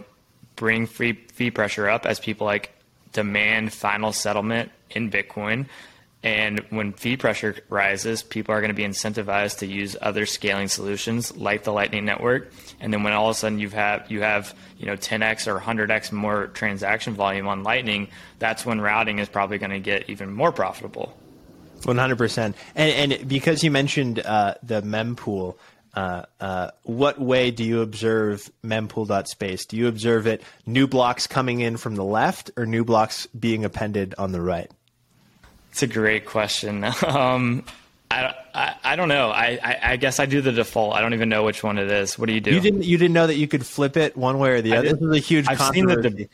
[0.56, 2.73] bring free fee pressure up as people like
[3.13, 5.67] demand final settlement in Bitcoin.
[6.23, 10.67] And when fee pressure rises, people are going to be incentivized to use other scaling
[10.67, 12.51] solutions like the Lightning Network.
[12.80, 15.60] And then when all of a sudden you have you have you know 10x or
[15.60, 18.08] 100x more transaction volume on Lightning,
[18.39, 21.15] that's when routing is probably going to get even more profitable.
[21.82, 22.38] 100%.
[22.38, 25.58] And, and because you mentioned uh, the mempool,
[25.93, 29.65] uh, uh, what way do you observe mempool.space?
[29.65, 33.63] Do you observe it new blocks coming in from the left or new blocks being
[33.63, 34.71] appended on the right?
[35.78, 36.84] It's a great question.
[37.04, 37.63] Um,
[38.10, 39.30] I, I, I, don't know.
[39.30, 40.96] I, I, I, guess I do the default.
[40.96, 42.18] I don't even know which one it is.
[42.18, 42.52] What do you do?
[42.52, 44.94] You didn't you didn't know that you could flip it one way or the other.
[44.94, 46.30] This is a huge I've seen the de-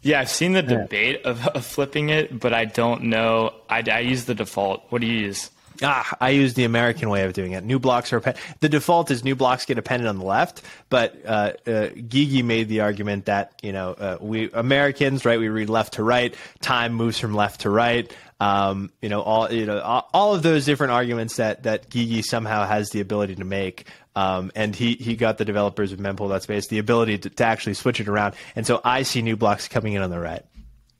[0.00, 0.68] yeah, I've seen the yeah.
[0.78, 3.52] debate of, of, flipping it, but I don't know.
[3.68, 4.84] I, I use the default.
[4.88, 5.50] What do you use?
[5.82, 7.64] Ah, I use the American way of doing it.
[7.64, 8.20] New blocks are
[8.60, 12.68] the default is new blocks get appended on the left, but uh, uh, Gigi made
[12.68, 16.92] the argument that you know uh, we Americans right we read left to right, time
[16.92, 18.12] moves from left to right.
[18.40, 22.22] Um, you know all you know all, all, of those different arguments that that Gigi
[22.22, 23.86] somehow has the ability to make.
[24.16, 28.00] Um, and he, he got the developers of mempool.space the ability to, to actually switch
[28.00, 28.34] it around.
[28.56, 30.44] And so I see new blocks coming in on the right,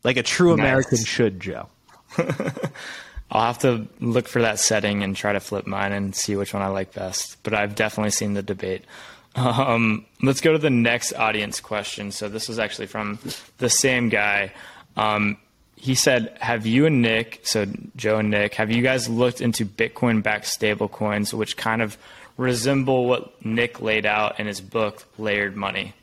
[0.04, 1.68] like a true American should, Joe.
[3.30, 6.52] I'll have to look for that setting and try to flip mine and see which
[6.52, 7.40] one I like best.
[7.42, 8.84] But I've definitely seen the debate.
[9.36, 12.10] Um, let's go to the next audience question.
[12.10, 13.20] So this was actually from
[13.58, 14.52] the same guy.
[14.96, 15.36] Um,
[15.76, 17.64] he said, "Have you and Nik, so
[17.94, 21.96] Joe and Nik, have you guys looked into Bitcoin-backed stablecoins, which kind of
[22.38, 25.94] resemble what Nik laid out in his book, Layered Money?"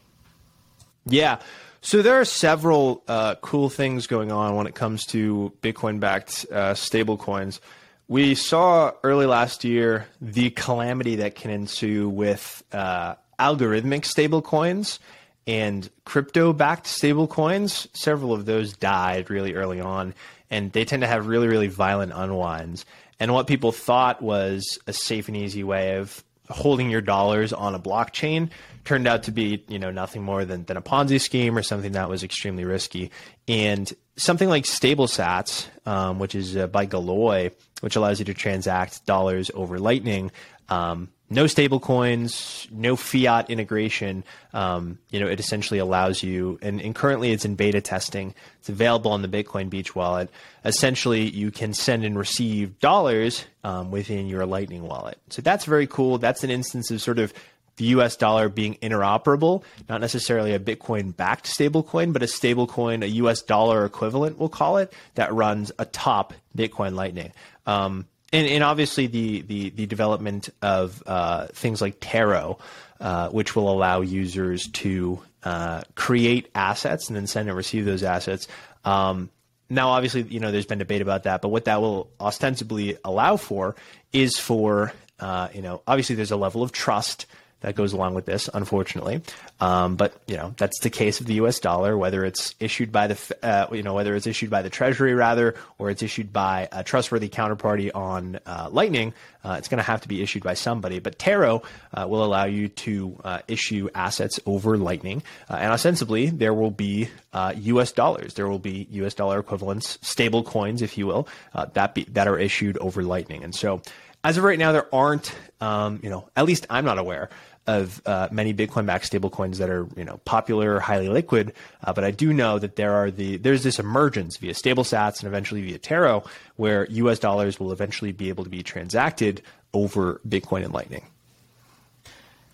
[1.06, 1.40] Yeah.
[1.82, 6.74] So there are several uh, cool things going on when it comes to Bitcoin-backed uh,
[6.74, 7.60] stablecoins.
[8.08, 15.00] We saw early last year the calamity that can ensue with uh, algorithmic stablecoins
[15.46, 17.88] and crypto-backed stablecoins.
[17.96, 20.14] Several of those died really early on,
[20.50, 22.86] and they tend to have really, really violent unwinds.
[23.20, 27.76] And what people thought was a safe and easy way of holding your dollars on
[27.76, 28.50] a blockchain
[28.86, 31.92] turned out to be you know nothing more than, than a Ponzi scheme or something
[31.94, 33.12] that was extremely risky.
[33.48, 39.06] And something like StableSats, um, which is uh, by Galoy, which allows you to transact
[39.06, 40.32] dollars over Lightning,
[40.70, 44.24] um, no stable coins, no fiat integration.
[44.54, 48.34] Um, you know, it essentially allows you, and, and, currently it's in beta testing.
[48.60, 50.30] It's available on the Bitcoin Beach wallet.
[50.64, 55.18] Essentially, you can send and receive dollars um, within your Lightning wallet.
[55.30, 56.18] So that's very cool.
[56.18, 57.34] That's an instance of sort of
[57.78, 63.08] the US dollar being interoperable, not necessarily a Bitcoin backed stablecoin, but a stablecoin, a
[63.08, 67.32] US dollar equivalent, we'll call it, that runs atop Bitcoin Lightning.
[67.66, 72.60] Um, and, and obviously the, the, the development of uh, things like Taro,
[73.00, 78.04] uh, which will allow users to uh, create assets and then send and receive those
[78.04, 78.48] assets.
[78.84, 79.30] Um,
[79.70, 83.38] now, obviously, you know, there's been debate about that, but what that will ostensibly allow
[83.38, 83.76] for
[84.14, 87.26] is for, uh, you know, obviously there's a level of trust
[87.62, 89.22] that goes along with this, unfortunately.
[89.60, 91.60] Um, but you know that's the case of the U.S.
[91.60, 95.14] dollar, whether it's issued by the uh, you know whether it's issued by the Treasury
[95.14, 99.14] rather, or it's issued by a trustworthy counterparty on uh, Lightning.
[99.44, 101.00] Uh, it's going to have to be issued by somebody.
[101.00, 106.30] But Taro uh, will allow you to uh, issue assets over Lightning, uh, and ostensibly
[106.30, 107.10] there will be
[107.56, 107.92] U.S.
[107.92, 108.34] dollars.
[108.34, 109.14] There will be U.S.
[109.14, 111.28] dollar equivalents, stable coins, if you will,
[111.74, 113.44] that be, that are issued over Lightning.
[113.44, 113.82] And so
[114.28, 117.30] as of right now, there aren't, um, you know, at least I'm not aware
[117.66, 121.54] of uh, many Bitcoin-backed stablecoins that are, you know, popular, highly liquid.
[121.82, 125.28] Uh, but I do know that there are the there's this emergence via StableSats and
[125.28, 126.26] eventually via Taro,
[126.58, 127.20] where U.S.
[127.20, 129.42] dollars will eventually be able to be transacted
[129.74, 131.06] over Bitcoin and Lightning.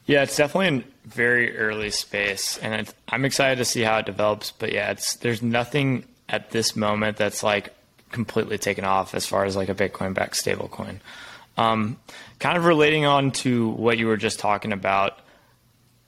[0.06, 4.52] Yeah, it's definitely in very early space, and I'm excited to see how it develops.
[4.52, 7.74] But yeah, it's there's nothing at this moment that's like
[8.12, 11.00] completely taken off as far as like a Bitcoin-backed stablecoin.
[11.58, 11.98] Um,
[12.40, 15.20] kind of relating on to what you were just talking about,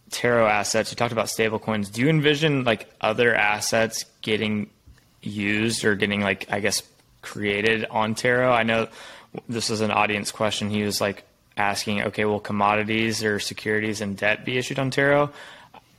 [0.09, 0.91] Taro assets.
[0.91, 1.91] You talked about stablecoins.
[1.91, 4.69] Do you envision like other assets getting
[5.21, 6.81] used or getting like I guess
[7.21, 8.51] created on Taro?
[8.51, 8.87] I know
[9.49, 10.69] this is an audience question.
[10.69, 11.23] He was like
[11.57, 15.31] asking, okay, will commodities or securities and debt be issued on Taro?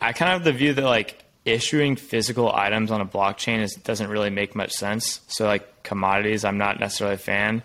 [0.01, 3.75] I kind of have the view that like issuing physical items on a blockchain is,
[3.75, 5.21] doesn't really make much sense.
[5.29, 7.63] So like commodities, I'm not necessarily a fan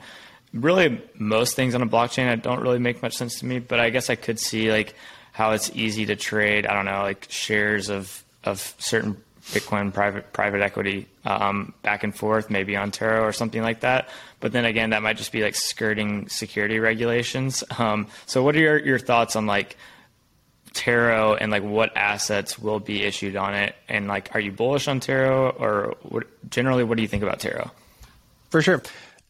[0.53, 3.89] really most things on a blockchain don't really make much sense to me, but I
[3.89, 4.95] guess I could see like
[5.31, 6.65] how it's easy to trade.
[6.65, 12.15] I don't know, like shares of of certain Bitcoin private private equity um, back and
[12.15, 14.09] forth, maybe on Taro or something like that.
[14.39, 17.63] But then again, that might just be like skirting security regulations.
[17.77, 19.77] Um, so, what are your, your thoughts on like
[20.73, 23.75] Taro and like what assets will be issued on it?
[23.89, 27.39] And like, are you bullish on Taro or what, generally, what do you think about
[27.39, 27.71] Taro?
[28.49, 28.83] For sure.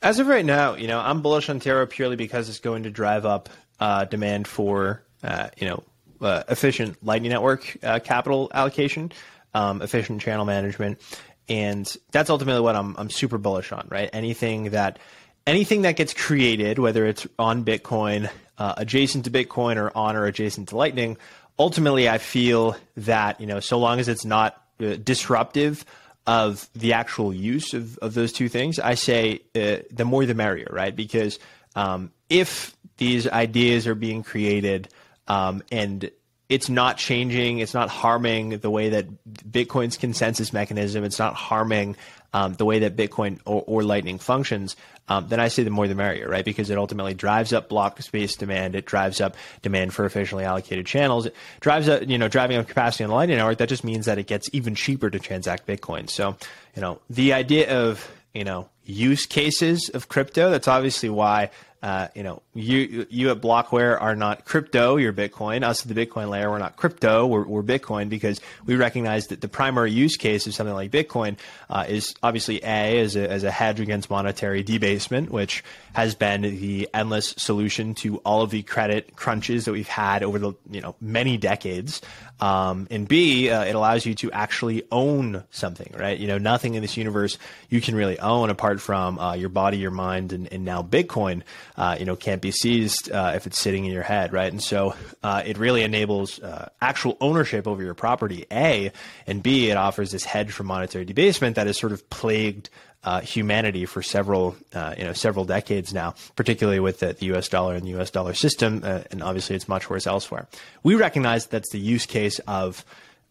[0.03, 2.89] As of right now, you know, I'm bullish on Taro purely because it's going to
[2.89, 5.83] drive up uh, demand for, uh, you know,
[6.21, 9.11] uh, efficient Lightning Network uh, capital allocation,
[9.53, 10.99] um, efficient channel management,
[11.47, 13.87] and that's ultimately what I'm I'm super bullish on.
[13.89, 14.97] Right, anything that
[15.45, 20.25] anything that gets created, whether it's on Bitcoin, uh, adjacent to Bitcoin, or on or
[20.25, 21.17] adjacent to Lightning,
[21.59, 25.85] ultimately I feel that you know, so long as it's not uh, disruptive
[26.27, 30.35] of the actual use of, of those two things, I say uh, the more the
[30.35, 30.95] merrier, right?
[30.95, 31.39] Because
[31.75, 34.89] um, if these ideas are being created
[35.27, 36.11] um, and
[36.51, 41.95] it's not changing, it's not harming the way that Bitcoin's consensus mechanism, it's not harming
[42.33, 44.75] um, the way that Bitcoin or, or Lightning functions,
[45.07, 46.43] um, then I say the more the merrier, right?
[46.43, 48.75] Because it ultimately drives up block space demand.
[48.75, 51.25] It drives up demand for efficiently allocated channels.
[51.25, 53.57] It drives up, you know, driving up capacity on the Lightning Network.
[53.57, 56.09] That just means that it gets even cheaper to transact Bitcoin.
[56.09, 56.35] So,
[56.75, 61.49] you know, the idea of, you know, use cases of crypto, that's obviously why
[61.81, 65.63] uh, you know, you you at Blockware are not crypto, you're Bitcoin.
[65.63, 69.41] Us at the Bitcoin layer, we're not crypto, we're, we're Bitcoin because we recognize that
[69.41, 71.37] the primary use case of something like Bitcoin
[71.71, 75.63] uh, is obviously A, as a, as a hedge against monetary debasement, which
[75.93, 80.37] has been the endless solution to all of the credit crunches that we've had over
[80.37, 82.01] the you know many decades.
[82.39, 86.17] Um, and B, uh, it allows you to actually own something, right?
[86.17, 87.37] You know, nothing in this universe
[87.69, 91.43] you can really own apart from uh, your body, your mind, and, and now Bitcoin
[91.77, 94.51] uh, you know, can't be seized uh, if it's sitting in your head, right?
[94.51, 98.91] And so uh, it really enables uh, actual ownership over your property, A,
[99.27, 102.69] and B, it offers this hedge for monetary debasement that has sort of plagued
[103.03, 107.47] uh, humanity for several, uh, you know, several decades now, particularly with the, the, U.S.
[107.47, 108.11] dollar and the U.S.
[108.11, 110.47] dollar system, and obviously it's much worse elsewhere.
[110.83, 112.85] We recognize that's the use case of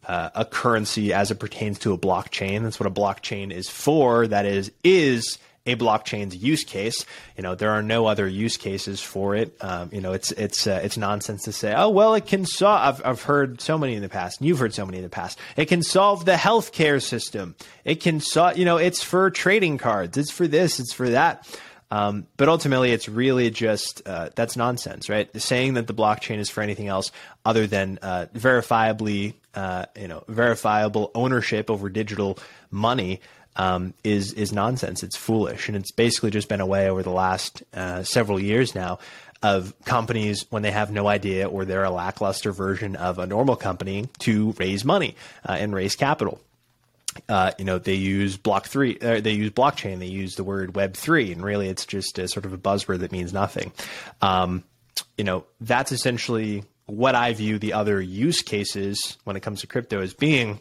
[0.08, 2.64] a currency as it pertains to a blockchain.
[2.64, 4.26] That's what a blockchain is for.
[4.26, 7.04] That is is a blockchain's use case.
[7.36, 9.56] You know, there are no other use cases for it.
[9.60, 12.80] Um, you know, it's it's uh, it's nonsense to say, oh well, it can solve.
[12.80, 15.10] I've I've heard so many in the past, and you've heard so many in the
[15.10, 15.38] past.
[15.56, 17.56] It can solve the healthcare system.
[17.84, 18.56] It can solve.
[18.56, 20.16] You know, it's for trading cards.
[20.16, 20.80] It's for this.
[20.80, 21.46] It's for that.
[21.92, 25.28] Um, but ultimately, it's really just uh, that's nonsense, right?
[25.40, 27.10] Saying that the blockchain is for anything else
[27.44, 32.38] other than uh, verifiably, uh, you know, verifiable ownership over digital
[32.70, 33.20] money
[33.56, 35.02] um, is is nonsense.
[35.02, 38.74] It's foolish, and it's basically just been a way over the last uh, several years
[38.74, 38.98] now
[39.42, 43.56] of companies when they have no idea or they're a lackluster version of a normal
[43.56, 45.16] company to raise money
[45.48, 46.40] uh, and raise capital.
[47.28, 50.76] Uh, you know, they use block three, uh, they use blockchain, they use the word
[50.76, 53.72] web three, and really it's just a sort of a buzzword that means nothing.
[54.20, 54.62] Um,
[55.16, 59.66] you know, that's essentially what I view the other use cases when it comes to
[59.66, 60.60] crypto as being.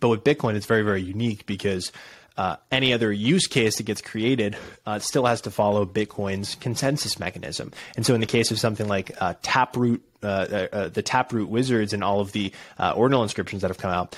[0.00, 1.92] But with Bitcoin, it's very, very unique because
[2.36, 7.18] uh, any other use case that gets created uh, still has to follow Bitcoin's consensus
[7.18, 7.72] mechanism.
[7.96, 11.48] And so, in the case of something like uh, Taproot, uh, uh, uh, the Taproot
[11.48, 14.16] wizards, and all of the ordinal inscriptions that have come out,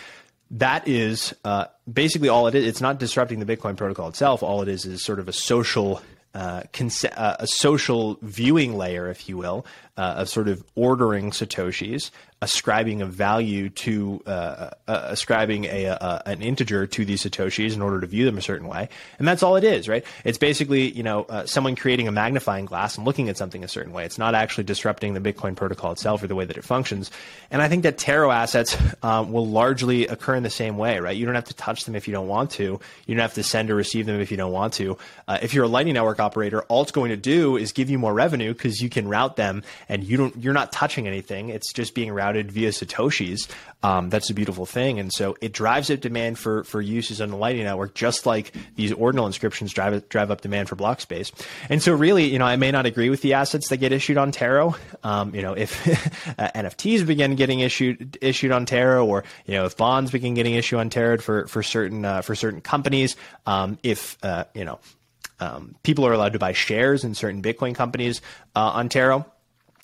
[0.52, 1.34] that is
[1.92, 2.66] basically all it is.
[2.66, 4.42] It's not disrupting the Bitcoin protocol itself.
[4.42, 6.00] All it is is sort of a social
[6.32, 9.66] cons- a social viewing layer, if you will,
[9.96, 12.10] uh, of sort of ordering satoshis,
[12.42, 17.74] ascribing a value to uh, uh, uh, ascribing a, a, an integer to these satoshis
[17.74, 18.88] in order to view them a certain way,
[19.18, 20.04] and that's all it is, right?
[20.24, 23.92] It's basically you know someone creating a magnifying glass and looking at something a certain
[23.92, 24.04] way.
[24.04, 27.10] It's not actually disrupting the Bitcoin protocol itself or the way that it functions.
[27.50, 31.16] And I think that Taro assets um, will largely occur in the same way, right?
[31.16, 32.80] You don't have to touch them if you don't want to.
[33.06, 34.98] You don't have to send or receive them if you don't want to.
[35.28, 38.12] if you're a Lightning Network operator, all it's going to do is give you more
[38.12, 41.48] revenue because you can route them and you don't you're not touching anything.
[41.48, 43.48] It's just being routed via satoshis.
[43.82, 47.30] Um, that's a beautiful thing, and so it drives up demand for for uses on
[47.30, 51.30] the Lightning Network, just like these ordinal inscriptions drive drive up demand for block space.
[51.68, 54.18] And so, really, you know, I may not agree with the assets that get issued
[54.18, 54.74] on Taro.
[55.02, 55.86] Um, you know, if
[56.38, 60.54] uh, NFTs begin getting issued issued on Taro, or you know, if bonds begin getting
[60.54, 63.16] issued on Taro for for certain uh, for certain companies,
[63.46, 64.80] um, if uh, you know
[65.40, 68.20] um, people are allowed to buy shares in certain Bitcoin companies
[68.54, 69.26] uh, on Taro.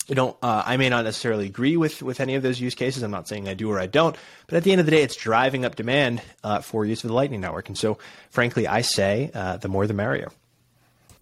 [0.09, 0.35] I don't.
[0.41, 3.03] Uh, I may not necessarily agree with with any of those use cases.
[3.03, 4.15] I'm not saying I do or I don't.
[4.47, 7.07] But at the end of the day, it's driving up demand uh, for use of
[7.07, 7.69] the Lightning Network.
[7.69, 7.97] And so,
[8.29, 10.31] frankly, I say uh, the more the merrier.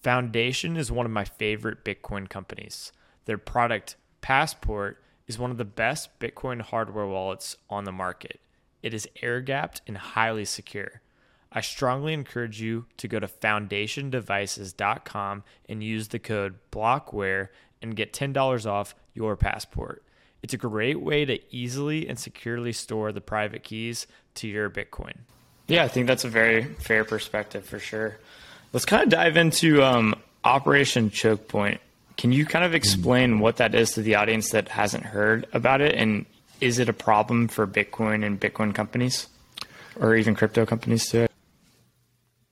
[0.02, 2.92] Foundation is one of my favorite Bitcoin companies.
[3.26, 8.40] Their product Passport is one of the best Bitcoin hardware wallets on the market.
[8.82, 11.02] It is air gapped and highly secure.
[11.52, 17.50] I strongly encourage you to go to foundationdevices.com and use the code BLOCKWARE
[17.82, 20.04] and get $10 off your passport.
[20.44, 25.14] It's a great way to easily and securely store the private keys to your Bitcoin.
[25.68, 28.18] Yeah, I think that's a very fair perspective for sure.
[28.74, 31.80] Let's kind of dive into um, Operation Choke Point.
[32.18, 35.82] Can you kind of explain what that is to the audience that hasn't heard about
[35.82, 35.96] it?
[35.96, 36.26] And
[36.60, 39.28] is it a problem for Bitcoin and Bitcoin companies
[40.00, 41.28] or even crypto companies too?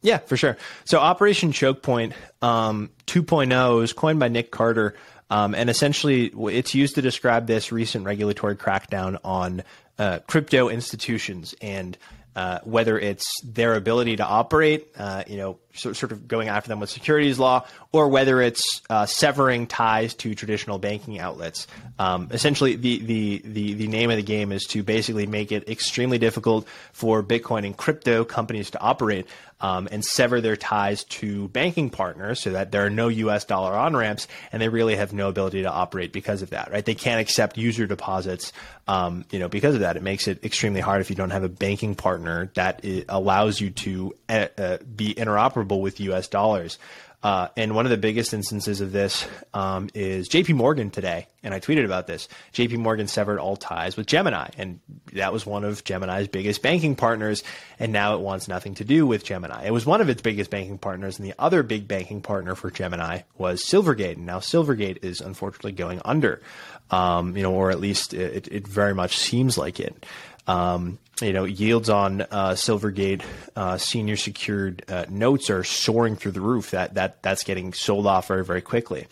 [0.02, 0.58] Yeah, for sure.
[0.86, 4.96] So Operation Choke Point um, 2.0 is coined by Nic Carter,
[5.30, 9.64] um, and essentially it's used to describe this recent regulatory crackdown on
[9.98, 11.98] uh, crypto institutions and
[12.36, 16.70] uh, whether it's their ability to operate, uh, you know, so, sort of going after
[16.70, 21.68] them with securities law, or whether it's uh, severing ties to traditional banking outlets.
[21.98, 25.68] Um, essentially, the, the, the, the name of the game is to basically make it
[25.68, 29.28] extremely difficult for Bitcoin and crypto companies to operate
[29.62, 33.46] um, and sever their ties to banking partners so that there are no U.S.
[33.46, 36.72] dollar on ramps and they really have no ability to operate because of that.
[36.72, 36.86] Right?
[36.86, 38.54] They can't accept user deposits.
[38.88, 41.44] Um, you know, because of that, it makes it extremely hard if you don't have
[41.44, 46.28] a banking partner that allows you to uh, uh, be interoperable with U.S.
[46.28, 46.80] dollars.
[47.22, 51.28] Uh, and one of the biggest instances of this um, is JP Morgan today.
[51.44, 52.30] And I tweeted about this.
[52.54, 54.50] JP Morgan severed all ties with Gemini.
[54.58, 54.80] And
[55.14, 57.44] that was one of Gemini's biggest banking partners.
[57.78, 59.66] And now it wants nothing to do with Gemini.
[59.66, 61.20] It was one of its biggest banking partners.
[61.20, 64.16] And the other big banking partner for Gemini was Silvergate.
[64.16, 66.42] And now Silvergate is unfortunately going under,
[66.90, 70.06] um, you know, or at least it, it very much seems like it.
[70.50, 73.22] Um, you know, yields on uh, Silvergate
[73.56, 76.72] uh, senior secured uh, notes are soaring through the roof.
[76.72, 79.08] That that that's getting sold off very very quickly.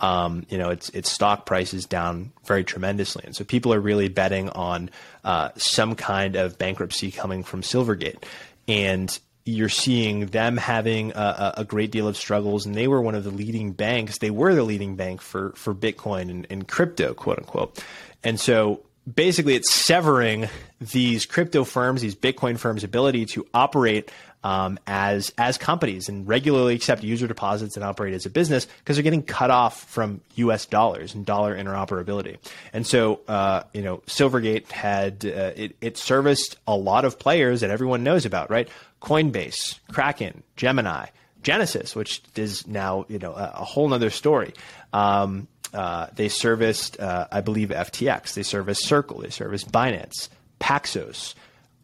[0.00, 3.80] Um, you know, its its stock price is down very tremendously, and so people are
[3.80, 4.90] really betting on
[5.24, 8.24] uh, some kind of bankruptcy coming from Silvergate,
[8.66, 13.16] and you're seeing them having a, a, great deal of struggles, and they were one
[13.16, 14.18] of the leading banks.
[14.18, 17.82] They were the leading bank for for Bitcoin and, and crypto, quote unquote,
[18.24, 18.82] and so
[19.12, 20.48] basically it's severing
[20.80, 24.10] these crypto firms, these Bitcoin firms' ability to operate
[24.44, 28.96] um, as as companies and regularly accept user deposits and operate as a business because
[28.96, 30.66] they're getting cut off from U.S.
[30.66, 32.38] dollars and dollar interoperability.
[32.72, 37.60] And so, uh, you know, Silvergate had uh, it, it serviced a lot of players
[37.60, 38.68] that everyone knows about, right?
[39.00, 41.06] Coinbase, Kraken, Gemini,
[41.42, 44.54] Genesis, which is now you know a, whole other story.
[44.92, 48.34] Um, uh, they serviced, uh, I believe, FTX.
[48.34, 49.20] They serviced Circle.
[49.20, 50.28] They serviced Binance,
[50.60, 51.34] Paxos.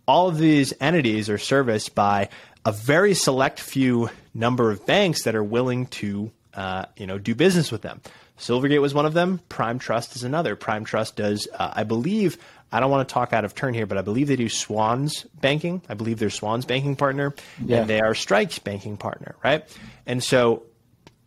[0.07, 2.29] All of these entities are serviced by
[2.65, 7.35] a very select few number of banks that are willing to, uh, you know, do
[7.35, 8.01] business with them.
[8.39, 9.41] Silvergate was one of them.
[9.49, 10.55] Prime Trust is another.
[10.55, 12.39] Prime Trust does, uh, I believe,
[12.71, 15.25] I don't want to talk out of turn here, but I believe they do Swans
[15.41, 15.83] banking.
[15.89, 17.35] I believe they're Swans banking partner,
[17.65, 17.79] yeah.
[17.79, 19.65] and they are Strike's banking partner, right?
[20.07, 20.63] And so,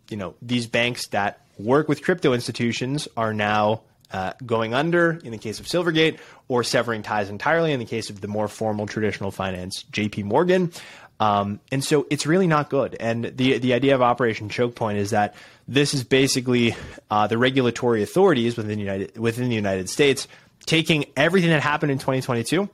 [0.09, 3.81] you know, these banks that work with crypto institutions are now
[4.11, 8.09] uh, going under in the case of Silvergate or severing ties entirely in the case
[8.09, 10.71] of the more formal traditional finance, JP Morgan.
[11.19, 12.97] Um, and so it's really not good.
[12.99, 15.35] And the the idea of Operation Choke Point is that
[15.67, 16.75] this is basically
[17.11, 20.27] uh, the regulatory authorities within United within the United States
[20.65, 22.69] taking everything that happened in 2022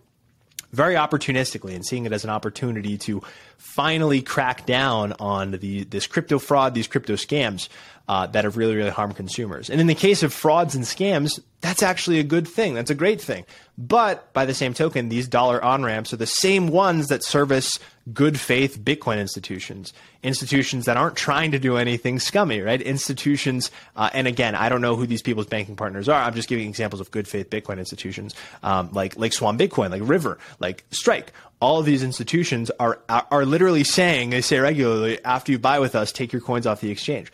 [0.72, 3.22] very opportunistically and seeing it as an opportunity to
[3.58, 7.70] finally crack down on the this crypto fraud, these crypto scams
[8.08, 9.70] uh, that have really, really harmed consumers.
[9.70, 12.74] And in the case of frauds and scams, that's actually a good thing.
[12.74, 13.46] That's a great thing.
[13.78, 17.80] But by the same token, these dollar on ramps are the same ones that service
[18.14, 19.94] good faith Bitcoin institutions,
[20.24, 22.82] institutions that aren't trying to do anything scummy, right?
[22.82, 26.22] Institutions, uh, and again, I don't know who these people's banking partners are.
[26.22, 30.02] I'm just giving examples of good faith Bitcoin institutions, um, like like Swan Bitcoin, like
[30.06, 31.32] River, like Strike.
[31.60, 35.96] All of these institutions are are literally saying they say regularly after you buy with
[35.96, 37.32] us, take your coins off the exchange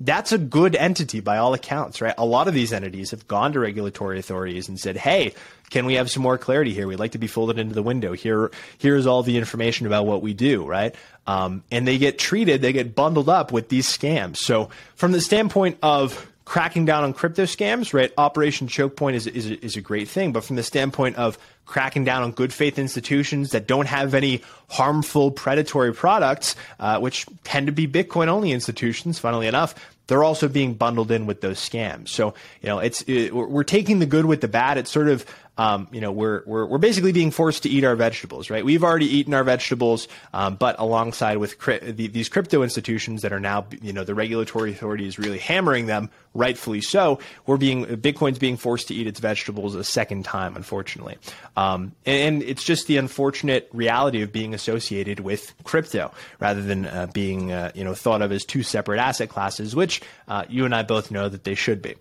[0.00, 2.14] that's a good entity by all accounts, right?
[2.16, 5.34] A lot of these entities have gone to regulatory authorities and said, "Hey,
[5.68, 6.86] can we have some more clarity here?
[6.86, 8.12] We'd like to be folded into the window.
[8.12, 10.94] Here, here's all the information about what we do, right?"
[11.26, 14.38] Um, and they get treated, they get bundled up with these scams.
[14.38, 18.12] So, from the standpoint of cracking down on crypto scams, right?
[18.18, 20.32] Operation Choke Point is, is, is a great thing.
[20.32, 24.42] But from the standpoint of cracking down on good faith institutions that don't have any
[24.68, 29.76] harmful predatory products, uh, which tend to be Bitcoin only institutions, funnily enough,
[30.08, 32.08] they're also being bundled in with those scams.
[32.08, 34.76] So, you know, it's, it, we're taking the good with the bad.
[34.76, 35.24] It's sort of,
[35.60, 38.64] um, you know, we're, we're, we're basically being forced to eat our vegetables, right?
[38.64, 43.30] We've already eaten our vegetables, um, but alongside with cri- the, these crypto institutions that
[43.30, 47.84] are now, you know, the regulatory authority is really hammering them, rightfully so, we're being,
[47.84, 51.18] Bitcoin's being forced to eat its vegetables a second time, unfortunately.
[51.58, 56.86] Um, and, and, it's just the unfortunate reality of being associated with crypto rather than
[56.86, 60.64] uh, being, uh, you know, thought of as two separate asset classes, which uh, you
[60.64, 61.96] and I both know that they should be.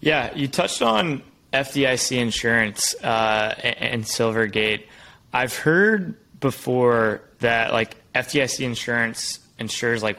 [0.00, 1.22] Yeah, you touched on
[1.52, 4.84] FDIC insurance uh, and Silvergate.
[5.32, 10.18] I've heard before that like FDIC insurance insures like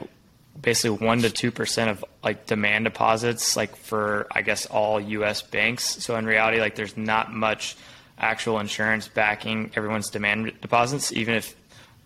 [0.60, 5.42] basically one to two percent of like demand deposits, like for I guess all U.S.
[5.42, 5.84] banks.
[6.04, 7.76] So in reality, like there's not much
[8.18, 11.54] actual insurance backing everyone's demand deposits, even if.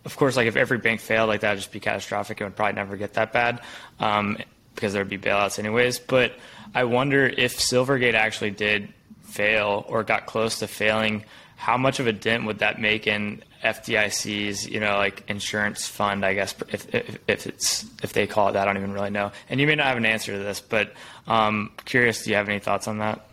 [0.04, 2.40] Of course, like if every bank failed, like that would just be catastrophic.
[2.40, 3.60] It would probably never get that bad
[4.00, 4.38] um,
[4.74, 5.98] because there would be bailouts anyways.
[5.98, 6.32] But
[6.74, 8.88] I wonder if Silvergate actually did
[9.28, 11.24] fail or got close to failing,
[11.56, 16.24] how much of a dent would that make in FDIC's, you know, like insurance fund?
[16.24, 19.10] I guess if, if, if it's if they call it that, I don't even really
[19.10, 19.32] know.
[19.48, 20.92] And you may not have an answer to this, but
[21.26, 22.22] um, curious.
[22.22, 23.26] Do you have any thoughts on that?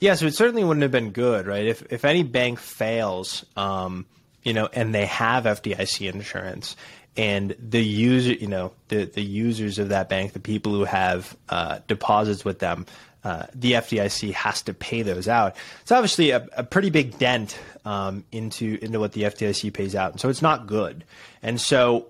[0.00, 1.66] Yeah, so it certainly wouldn't have been good, right?
[1.66, 4.06] If if any bank fails, um,
[4.42, 6.76] you know, and they have FDIC insurance,
[7.16, 11.36] and the user, you know, the the users of that bank, the people who have
[11.48, 12.86] uh, deposits with them,
[13.24, 15.56] uh, the FDIC has to pay those out.
[15.80, 20.12] It's obviously a, a pretty big dent um, into into what the FDIC pays out,
[20.12, 21.04] and so it's not good.
[21.42, 22.06] And so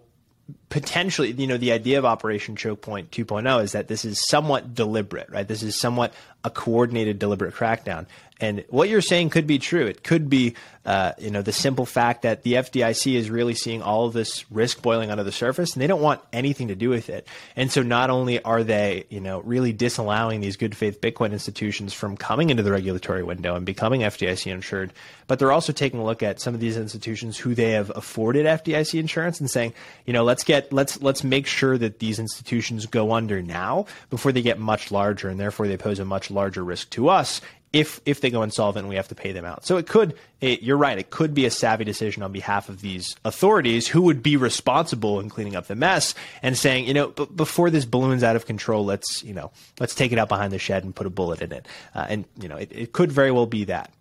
[0.68, 4.74] potentially, you know, the idea of Operation Choke Point 2.0 is that this is somewhat
[4.74, 5.46] deliberate, right?
[5.46, 6.12] This is somewhat
[6.42, 8.06] a coordinated, deliberate crackdown.
[8.44, 9.86] And what you're saying could be true.
[9.86, 13.80] It could be, uh, you know, the simple fact that the FDIC is really seeing
[13.80, 16.90] all of this risk boiling under the surface, and they don't want anything to do
[16.90, 17.26] with it.
[17.56, 21.94] And so, not only are they, you know, really disallowing these good faith Bitcoin institutions
[21.94, 24.92] from coming into the regulatory window and becoming FDIC insured,
[25.26, 28.44] but they're also taking a look at some of these institutions who they have afforded
[28.44, 29.72] FDIC insurance and saying,
[30.04, 34.32] you know, let's get let's let's make sure that these institutions go under now before
[34.32, 37.40] they get much larger, and therefore they pose a much larger risk to us
[37.74, 39.66] if if they go insolvent, and we have to pay them out.
[39.66, 42.80] So it could, it, you're right, it could be a savvy decision on behalf of
[42.80, 47.08] these authorities who would be responsible in cleaning up the mess and saying, you know,
[47.08, 49.50] b- before this balloon's out of control, let's you know,
[49.80, 51.66] let's take it out behind the shed and put a bullet in it.
[51.96, 53.92] Uh, and you know, it, it could very well be that.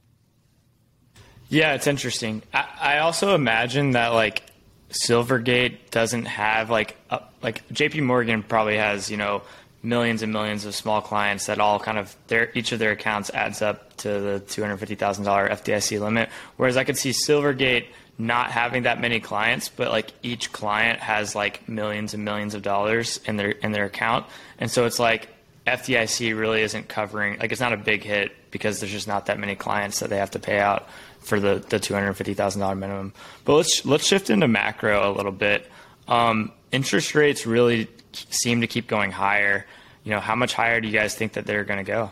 [1.49, 2.43] Yeah, it's interesting.
[2.53, 4.43] I, I also imagine that like
[4.91, 8.01] Silvergate doesn't have like a, like J.P.
[8.01, 9.41] Morgan probably has you know
[9.83, 13.29] millions and millions of small clients that all kind of their each of their accounts
[13.31, 16.29] adds up to the two hundred fifty thousand dollar FDIC limit.
[16.57, 21.35] Whereas I could see Silvergate not having that many clients, but like each client has
[21.35, 24.25] like millions and millions of dollars in their in their account,
[24.57, 25.27] and so it's like
[25.67, 29.39] FDIC really isn't covering like it's not a big hit because there's just not that
[29.39, 30.87] many clients that they have to pay out
[31.19, 33.13] for the the two hundred fifty thousand dollar minimum.
[33.43, 35.69] But let's let's shift into macro a little bit.
[36.07, 39.65] Um, interest rates really seem to keep going higher.
[40.03, 42.11] You know, how much higher do you guys think that they're going to go?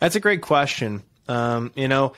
[0.00, 1.02] That's a great question.
[1.28, 2.14] Um, you know,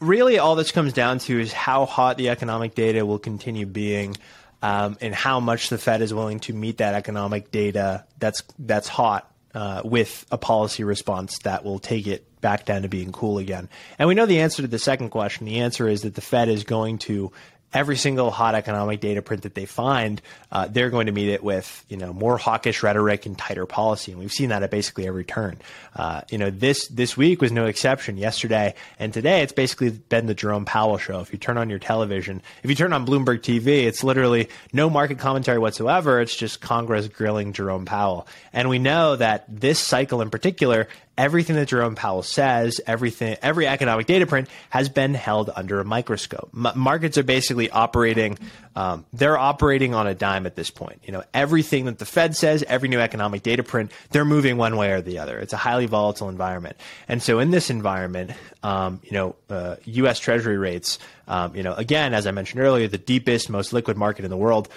[0.00, 4.16] really all this comes down to is how hot the economic data will continue being.
[4.64, 8.86] Um, and how much the Fed is willing to meet that economic data that's that's
[8.86, 13.38] hot uh, with a policy response that will take it back down to being cool
[13.38, 13.68] again.
[13.98, 15.46] And we know the answer to the second question.
[15.46, 17.32] The answer is that the Fed is going to
[17.72, 20.20] every single hot economic data print that they find,
[20.50, 24.12] uh, they're going to meet it with you know more hawkish rhetoric and tighter policy,
[24.12, 25.58] and we've seen that at basically every turn.
[25.94, 28.16] Uh, you know this this week was no exception.
[28.16, 31.20] Yesterday and today, it's basically been the Jerome Powell show.
[31.20, 34.90] If you turn on your television, if you turn on Bloomberg TV, it's literally no
[34.90, 36.20] market commentary whatsoever.
[36.20, 41.56] It's just Congress grilling Jerome Powell, and we know that this cycle in particular everything
[41.56, 46.50] that Jerome Powell says, everything, every economic data print has been held under a microscope.
[46.54, 48.38] M- markets are basically operating,
[48.74, 51.00] um, they're operating on a dime at this point.
[51.04, 54.76] You know, everything that the Fed says, every new economic data print, they're moving one
[54.76, 55.38] way or the other.
[55.38, 56.76] It's a highly volatile environment.
[57.08, 58.32] And so in this environment,
[58.62, 60.18] um, you know, uh, U.S.
[60.18, 60.98] Treasury rates,
[61.28, 64.36] um, you know, again, as I mentioned earlier, the deepest, most liquid market in the
[64.36, 64.68] world,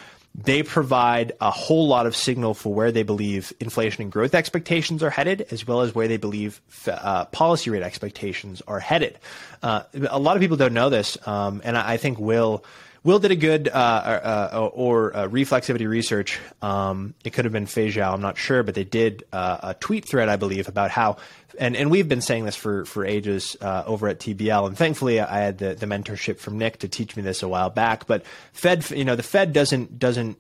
[0.43, 5.01] they provide a whole lot of signal for where they believe inflation and growth expectations
[5.01, 9.17] are headed, as well as where they believe uh, policy rate expectations are headed.
[9.63, 12.65] Uh, a lot of people don't know this, um, and I think Will
[13.05, 16.39] Will did a good uh, uh, uh or uh, reflexivity research.
[16.63, 20.05] Um, it could have been Fei I'm not sure, but they did uh, a tweet
[20.05, 21.17] thread, I believe, about how,
[21.59, 25.19] and, and we've been saying this for, for ages uh, over at TBL, and thankfully
[25.19, 28.07] I had the, the mentorship from Nik to teach me this a while back.
[28.07, 30.39] But Fed, you know, the Fed doesn't doesn't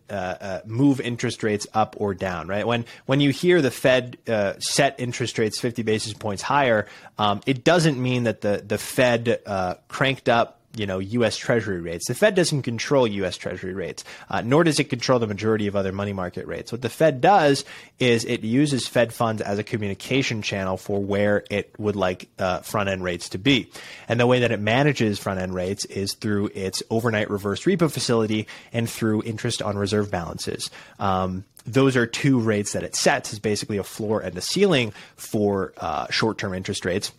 [0.65, 2.65] move interest rates up or down, right?
[2.65, 4.17] When when you hear the Fed
[4.57, 6.87] set interest rates 50 basis points higher,
[7.19, 9.41] um, it doesn't mean that the the Fed
[9.87, 11.37] cranked up you know U.S.
[11.37, 12.07] Treasury rates.
[12.07, 13.37] The Fed doesn't control U.S.
[13.37, 16.71] Treasury rates, uh, nor does it control the majority of other money market rates.
[16.71, 17.65] What the Fed does
[17.99, 22.59] is it uses Fed funds as a communication channel for where it would like uh,
[22.59, 23.69] front end rates to be,
[24.07, 27.91] and the way that it manages front end rates is through its overnight reverse repo
[27.91, 30.69] facility and through interest on reserve balances.
[30.99, 34.93] Um, those are two rates that it sets as basically a floor and a ceiling
[35.15, 37.11] for uh, short term interest rates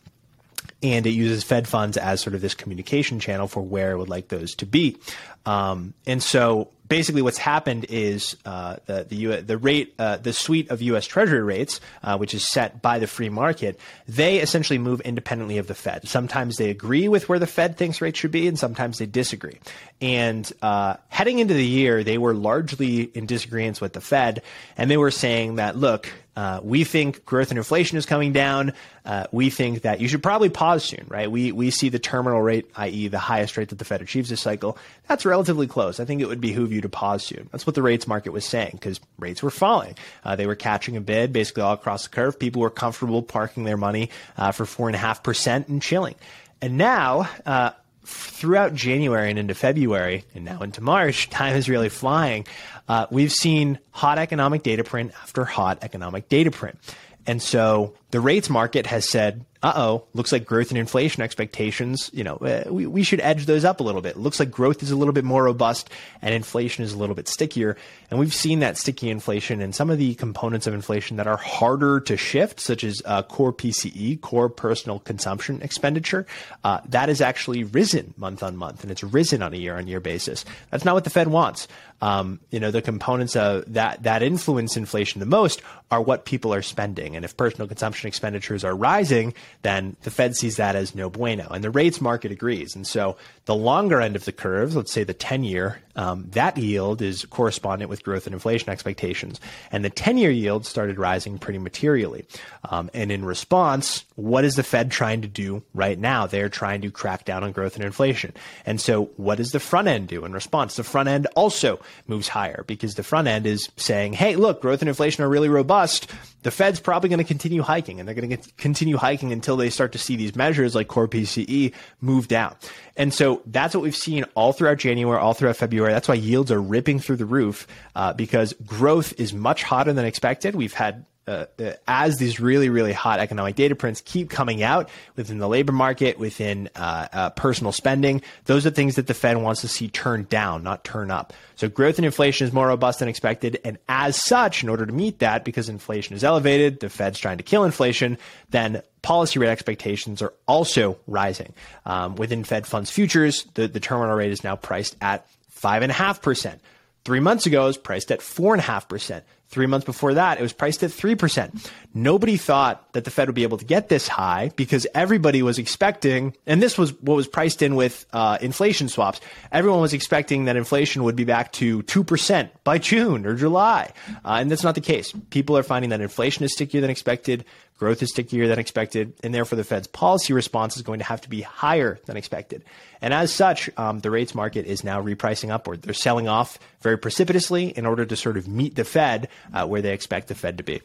[0.93, 4.09] and it uses Fed funds as sort of this communication channel for where it would
[4.09, 4.97] like those to be.
[5.45, 10.32] Um, and so basically what's happened is uh, the the, U- the rate uh, the
[10.32, 11.07] suite of U.S.
[11.07, 13.78] Treasury rates, uh, which is set by the free market,
[14.09, 16.09] they essentially move independently of the Fed.
[16.09, 19.59] Sometimes they agree with where the Fed thinks rates should be, and sometimes they disagree.
[20.01, 24.43] And uh, heading into the year, they were largely in disagreement with the Fed,
[24.76, 28.74] and they were saying that look, uh, we think growth and inflation is coming down.
[29.07, 31.30] Uh, we think that you should probably pause soon, right?
[31.30, 34.43] We we see the terminal rate, i.e., the highest rate that the Fed achieves this
[34.43, 34.76] cycle.
[35.09, 35.99] That's relatively close.
[35.99, 37.49] I think it would behoove you to pause soon.
[37.53, 39.97] That's what the rates market was saying because rates were falling.
[40.24, 42.39] Uh, they were catching a bid basically all across the curve.
[42.39, 46.16] People were comfortable parking their money uh, for four and a half percent and chilling.
[46.61, 47.70] And now uh,
[48.05, 52.47] throughout January and into February and now into March, time is really flying.
[52.89, 56.78] Uh, we've seen hot economic data print after hot economic data print.
[57.26, 62.11] And so the rates market has said, uh oh, looks like growth and inflation expectations,
[62.12, 64.11] you know, uh, we, we should edge those up a little bit.
[64.11, 65.90] It looks like growth is a little bit more robust
[66.22, 67.76] and inflation is a little bit stickier.
[68.11, 71.36] And we've seen that sticky inflation and some of the components of inflation that are
[71.36, 76.26] harder to shift, such as uh, core PCE, core personal consumption expenditure,
[76.62, 79.88] uh, that has actually risen month on month and it's risen on a year on
[79.88, 80.44] year basis.
[80.70, 81.66] That's not what the Fed wants.
[82.02, 86.52] Um, you know, the components of that, that influence inflation the most are what people
[86.52, 87.16] are spending.
[87.16, 91.49] And if personal consumption expenditures are rising, then the Fed sees that as no bueno.
[91.51, 92.76] And the rates market agrees.
[92.76, 93.16] And so
[93.47, 97.24] the longer end of the curve, let's say the 10 year, um, that yield is
[97.26, 99.40] correspondent with growth and inflation expectations.
[99.72, 102.26] And the 10 year yield started rising pretty materially.
[102.68, 106.26] Um, and in response, what is the Fed trying to do right now?
[106.26, 108.34] They're trying to crack down on growth and inflation.
[108.66, 110.76] And so what does the front end do in response?
[110.76, 114.82] The front end also moves higher because the front end is saying, hey, look, growth
[114.82, 116.12] and inflation are really robust.
[116.42, 119.70] The Fed's probably going to continue hiking and they're going to continue hiking until they
[119.70, 122.55] start to see these measures like core PCE move down.
[122.97, 125.92] And so that's what we've seen all throughout January, all throughout February.
[125.92, 130.05] That's why yields are ripping through the roof uh, because growth is much hotter than
[130.05, 130.55] expected.
[130.55, 134.89] We've had uh, uh, as these really, really hot economic data prints keep coming out
[135.16, 139.37] within the labor market, within uh, uh, personal spending, those are things that the Fed
[139.37, 141.33] wants to see turn down, not turn up.
[141.57, 143.59] So growth and inflation is more robust than expected.
[143.64, 147.39] And as such, in order to meet that, because inflation is elevated, the Fed's trying
[147.39, 148.18] to kill inflation,
[148.51, 151.55] then policy rate expectations are also rising.
[151.85, 155.27] Um, within Fed funds futures, the, the terminal rate is now priced at
[155.61, 156.59] 5.5%.
[157.05, 159.22] Three months ago, it was priced at 4.5%.
[159.49, 161.70] Three months before that, it was priced at 3%.
[161.94, 165.59] Nobody thought that the Fed would be able to get this high because everybody was
[165.59, 169.20] expecting, and this was what was priced in with uh, inflation swaps.
[169.53, 173.92] Everyone was expecting that inflation would be back to 2% by June or July.
[174.24, 175.12] Uh, and that's not the case.
[175.30, 177.44] People are finding that inflation is stickier than expected.
[177.78, 181.20] Growth is stickier than expected, and therefore the Fed's policy response is going to have
[181.20, 182.64] to be higher than expected.
[183.03, 185.82] And as such, um, the rates market is now repricing upward.
[185.82, 189.82] They're selling off very precipitously in order to sort of meet the Fed uh, where
[189.82, 190.82] they expect the Fed to be.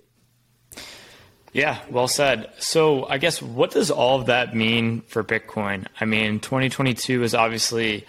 [1.53, 2.49] Yeah, well said.
[2.59, 5.85] So, I guess what does all of that mean for Bitcoin?
[5.99, 8.05] I mean, 2022 is obviously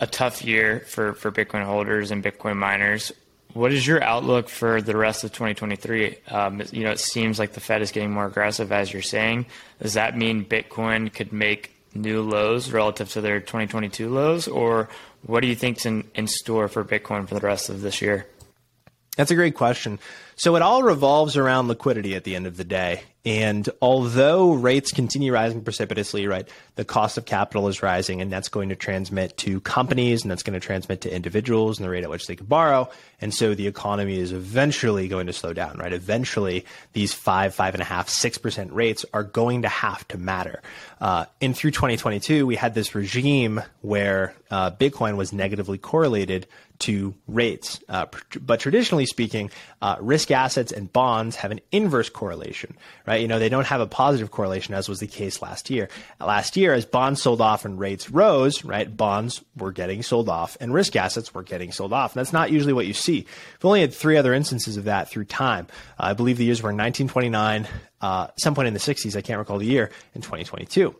[0.00, 3.10] a tough year for, for Bitcoin holders and Bitcoin miners.
[3.54, 6.16] What is your outlook for the rest of 2023?
[6.28, 9.46] Um, you know, it seems like the Fed is getting more aggressive, as you're saying.
[9.80, 14.88] Does that mean Bitcoin could make new lows relative to their 2022 lows, or
[15.22, 18.26] what do you think's in, in store for Bitcoin for the rest of this year?
[19.16, 19.98] That's a great question.
[20.36, 23.02] So it all revolves around liquidity at the end of the day.
[23.26, 28.50] And although rates continue rising precipitously, right, the cost of capital is rising, and that's
[28.50, 32.04] going to transmit to companies, and that's going to transmit to individuals and the rate
[32.04, 32.90] at which they can borrow.
[33.22, 35.92] And so the economy is eventually going to slow down, right?
[35.92, 40.18] Eventually, these five, five and a half, six percent rates are going to have to
[40.18, 40.60] matter.
[41.00, 46.46] Uh, and through 2022, we had this regime where uh, Bitcoin was negatively correlated
[46.80, 47.80] to rates.
[47.88, 48.06] Uh,
[48.40, 52.74] but traditionally speaking, uh, risk assets and bonds have an inverse correlation,
[53.06, 53.20] right?
[53.20, 55.90] You know, they don't have a positive correlation as was the case last year.
[56.18, 60.56] Last year, as bonds sold off and rates rose, right, bonds were getting sold off
[60.60, 62.14] and risk assets were getting sold off.
[62.16, 63.26] And that's not usually what you see.
[63.58, 65.66] We've only had three other instances of that through time.
[66.00, 67.68] Uh, I believe the years were 1929,
[68.00, 70.94] uh, some point in the 60s, I can't recall the year, in 2022.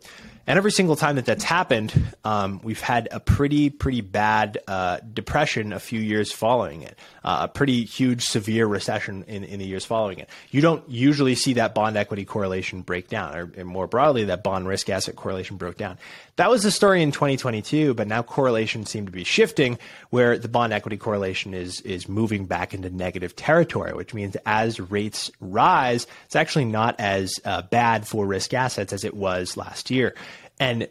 [0.47, 1.91] And every single time that that's happened,
[2.23, 7.39] um, we've had a pretty, pretty bad uh, depression a few years following it, uh,
[7.41, 10.29] a pretty huge, severe recession in, in the years following it.
[10.51, 14.43] You don't usually see that bond equity correlation break down, or, or more broadly, that
[14.43, 15.97] bond risk asset correlation broke down.
[16.35, 19.79] That was the story in 2022, but now correlations seem to be shifting
[20.11, 24.79] where the bond equity correlation is, is moving back into negative territory, which means as
[24.79, 29.89] rates rise, it's actually not as uh, bad for risk assets as it was last
[29.89, 30.13] year.
[30.59, 30.87] And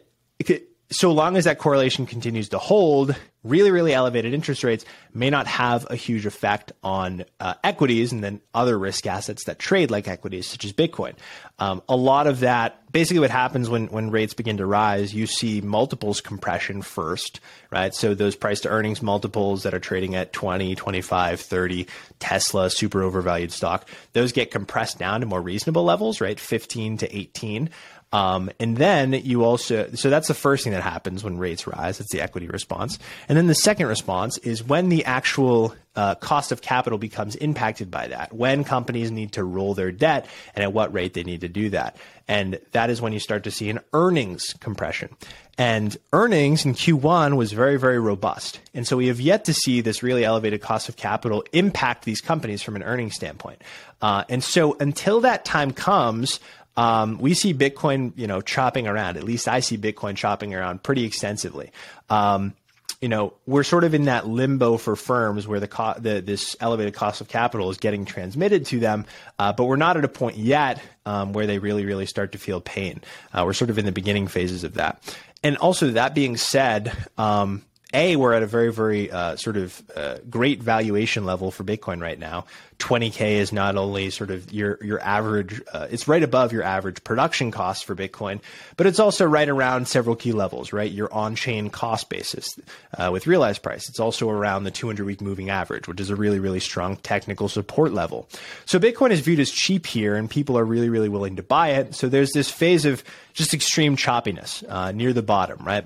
[0.91, 5.47] so long as that correlation continues to hold, really, really elevated interest rates may not
[5.47, 10.07] have a huge effect on uh, equities and then other risk assets that trade like
[10.07, 11.13] equities, such as Bitcoin.
[11.57, 15.25] Um, a lot of that, basically, what happens when, when rates begin to rise, you
[15.25, 17.39] see multiples compression first,
[17.71, 17.93] right?
[17.93, 21.87] So those price to earnings multiples that are trading at 20, 25, 30,
[22.19, 26.39] Tesla, super overvalued stock, those get compressed down to more reasonable levels, right?
[26.39, 27.69] 15 to 18.
[28.15, 31.97] Um, and then you also, so that's the first thing that happens when rates rise.
[31.97, 32.97] That's the equity response.
[33.27, 37.91] And then the second response is when the actual uh, cost of capital becomes impacted
[37.91, 41.41] by that, when companies need to roll their debt and at what rate they need
[41.41, 41.97] to do that.
[42.25, 45.09] And that is when you start to see an earnings compression.
[45.57, 48.61] And earnings in Q1 was very, very robust.
[48.73, 52.21] And so we have yet to see this really elevated cost of capital impact these
[52.21, 53.61] companies from an earnings standpoint.
[54.01, 56.39] Uh, and so until that time comes,
[56.77, 59.17] um, we see Bitcoin, you know, chopping around.
[59.17, 61.71] At least I see Bitcoin chopping around pretty extensively.
[62.09, 62.53] Um,
[63.01, 66.55] you know, we're sort of in that limbo for firms where the, co- the this
[66.59, 69.05] elevated cost of capital is getting transmitted to them,
[69.37, 72.37] uh, but we're not at a point yet um, where they really, really start to
[72.37, 73.01] feel pain.
[73.33, 75.01] Uh, we're sort of in the beginning phases of that.
[75.43, 77.61] And also, that being said, um,
[77.95, 82.01] a, we're at a very, very uh, sort of uh, great valuation level for Bitcoin
[82.01, 82.45] right now.
[82.79, 87.03] 20K is not only sort of your, your average, uh, it's right above your average
[87.05, 88.41] production cost for Bitcoin,
[88.75, 90.91] but it's also right around several key levels, right?
[90.91, 92.59] Your on chain cost basis
[92.97, 93.87] uh, with realized price.
[93.87, 97.47] It's also around the 200 week moving average, which is a really, really strong technical
[97.47, 98.27] support level.
[98.65, 101.69] So Bitcoin is viewed as cheap here and people are really, really willing to buy
[101.69, 101.95] it.
[101.95, 105.85] So there's this phase of just extreme choppiness uh, near the bottom, right?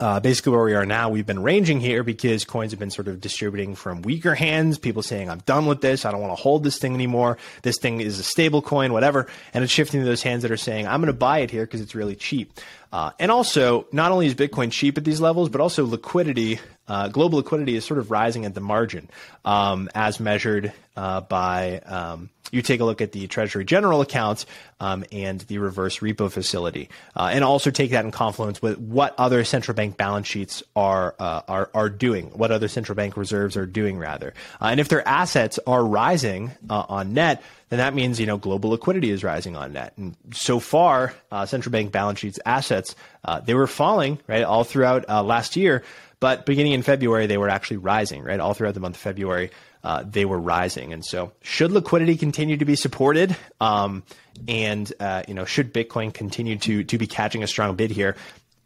[0.00, 3.08] Uh, basically where we are now, we've been ranging here because coins have been sort
[3.08, 6.04] of distributing from weaker hands, people saying, I'm done with this.
[6.04, 7.36] I don't want to hold this thing anymore.
[7.62, 9.26] This thing is a stable coin, whatever.
[9.52, 11.64] And it's shifting to those hands that are saying, I'm going to buy it here
[11.66, 12.60] because it's really cheap.
[12.92, 17.08] Uh, and also, not only is Bitcoin cheap at these levels, but also liquidity uh,
[17.08, 19.08] global liquidity is sort of rising at the margin,
[19.44, 24.46] um, as measured uh, by um, you take a look at the Treasury General account
[24.80, 29.14] um, and the reverse repo facility, uh, and also take that in confluence with what
[29.18, 33.56] other central bank balance sheets are uh, are are doing, what other central bank reserves
[33.56, 37.94] are doing rather, uh, and if their assets are rising uh, on net, then that
[37.94, 39.92] means you know global liquidity is rising on net.
[39.96, 44.64] And so far, uh, central bank balance sheets assets uh, they were falling right all
[44.64, 45.82] throughout last year,
[46.20, 49.50] but beginning in February they were actually rising right all throughout the month of February
[49.84, 50.92] uh, they were rising.
[50.92, 54.02] And so, should liquidity continue to be supported, um,
[54.46, 58.16] and uh, you know, should Bitcoin continue to to be catching a strong bid here,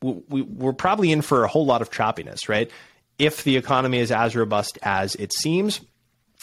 [0.03, 2.71] we, we're probably in for a whole lot of choppiness, right?
[3.19, 5.81] If the economy is as robust as it seems,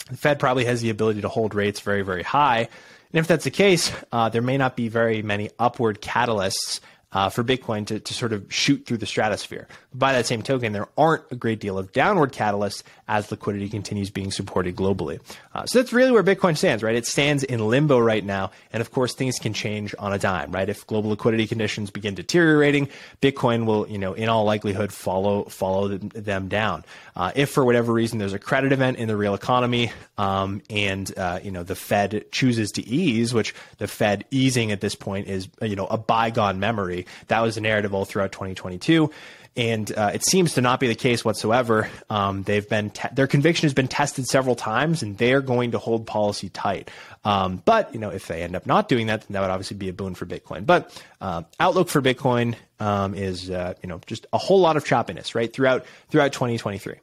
[0.08, 2.68] the Fed probably has the ability to hold rates very, very high.
[3.12, 6.80] And if that's the case, uh, there may not be very many upward catalysts
[7.12, 9.66] uh, for Bitcoin to, to sort of shoot through the stratosphere.
[9.92, 14.08] By that same token, there aren't a great deal of downward catalysts as liquidity continues
[14.08, 15.18] being supported globally.
[15.52, 16.94] Uh, so that's really where Bitcoin stands, right?
[16.94, 18.52] It stands in limbo right now.
[18.72, 20.68] And of course, things can change on a dime, right?
[20.68, 22.88] If global liquidity conditions begin deteriorating,
[23.20, 26.84] Bitcoin will, you know, in all likelihood follow, follow them down.
[27.16, 31.12] Uh, if for whatever reason there's a credit event in the real economy, um, and,
[31.18, 35.26] uh, you know, the Fed chooses to ease, which the Fed easing at this point
[35.26, 37.06] is, you know, a bygone memory.
[37.26, 39.10] That was the narrative all throughout 2022
[39.56, 41.88] and uh, it seems to not be the case whatsoever.
[42.08, 45.78] Um, they've been te- their conviction has been tested several times, and they're going to
[45.78, 46.90] hold policy tight.
[47.24, 49.76] Um, but you know, if they end up not doing that, then that would obviously
[49.76, 50.66] be a boon for Bitcoin.
[50.66, 54.84] But uh, outlook for Bitcoin um, is uh, you know just a whole lot of
[54.84, 56.94] choppiness right throughout throughout 2023.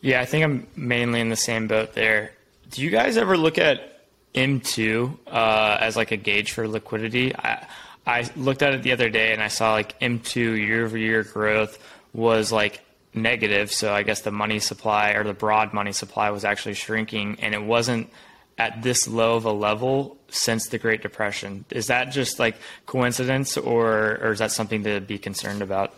[0.00, 2.32] Yeah, I think I'm mainly in the same boat there.
[2.70, 4.04] Do you guys ever look at
[4.34, 7.34] M2 uh, as like a gauge for liquidity?
[7.36, 7.66] I,
[8.06, 11.22] I looked at it the other day and I saw like M2 year over year
[11.22, 11.78] growth
[12.12, 12.80] was like
[13.14, 13.70] negative.
[13.70, 17.54] So I guess the money supply or the broad money supply was actually shrinking and
[17.54, 18.10] it wasn't
[18.58, 21.64] at this low of a level since the Great Depression.
[21.70, 25.94] Is that just like coincidence or, or is that something to be concerned about?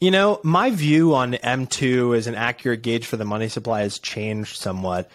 [0.00, 3.98] You know, my view on M2 as an accurate gauge for the money supply has
[3.98, 5.10] changed somewhat.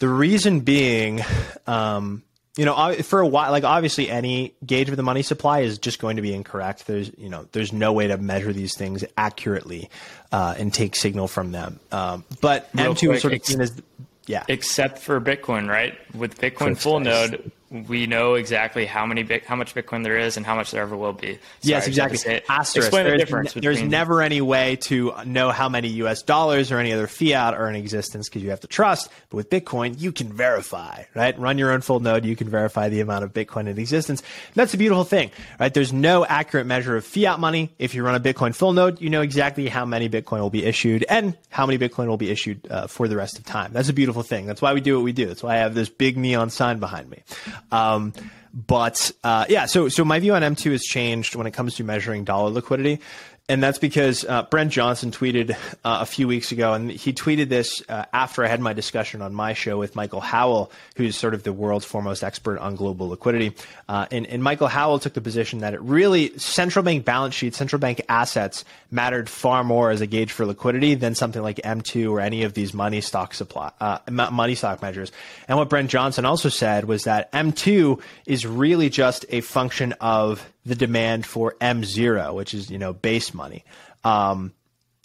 [0.00, 1.20] The reason being,
[1.66, 2.24] um,
[2.60, 5.98] you know, for a while, like obviously any gauge of the money supply is just
[5.98, 6.86] going to be incorrect.
[6.86, 9.88] There's, you know, there's no way to measure these things accurately
[10.30, 11.80] uh, and take signal from them.
[11.90, 13.82] Um, but Real M2 quick, is sort of seen as,
[14.26, 14.44] yeah.
[14.46, 15.98] Except for Bitcoin, right?
[16.14, 20.36] With Bitcoin full node, we know exactly how many bit, how much Bitcoin there is
[20.36, 21.34] and how much there ever will be.
[21.34, 22.42] Sorry, yes, exactly.
[22.48, 22.88] Asterisk.
[22.88, 23.56] Explain there's, the difference.
[23.56, 26.22] N- there's never any way to know how many U.S.
[26.22, 29.08] dollars or any other fiat are in existence because you have to trust.
[29.28, 31.38] But with Bitcoin, you can verify, right?
[31.38, 32.24] Run your own full node.
[32.24, 34.20] You can verify the amount of Bitcoin in existence.
[34.20, 35.72] And that's a beautiful thing, right?
[35.72, 37.70] There's no accurate measure of fiat money.
[37.78, 40.64] If you run a Bitcoin full node, you know exactly how many Bitcoin will be
[40.64, 43.72] issued and how many Bitcoin will be issued uh, for the rest of time.
[43.72, 44.46] That's a beautiful thing.
[44.46, 45.26] That's why we do what we do.
[45.26, 47.22] That's why I have this big neon sign behind me.
[47.70, 48.12] Um,
[48.52, 51.84] but uh, yeah, so so my view on M2 has changed when it comes to
[51.84, 53.00] measuring dollar liquidity
[53.50, 57.48] and that's because uh, Brent Johnson tweeted uh, a few weeks ago, and he tweeted
[57.48, 61.34] this uh, after I had my discussion on my show with Michael Howell, who's sort
[61.34, 63.56] of the world's foremost expert on global liquidity.
[63.88, 67.56] Uh, and, and, Michael Howell took the position that it really central bank balance sheets,
[67.56, 72.08] central bank assets mattered far more as a gauge for liquidity than something like M2
[72.08, 75.10] or any of these money stock supply uh, money stock measures.
[75.48, 80.48] And what Brent Johnson also said was that M2 is really just a function of
[80.64, 83.64] the demand for M0, which is, you know, base money.
[84.04, 84.52] Um,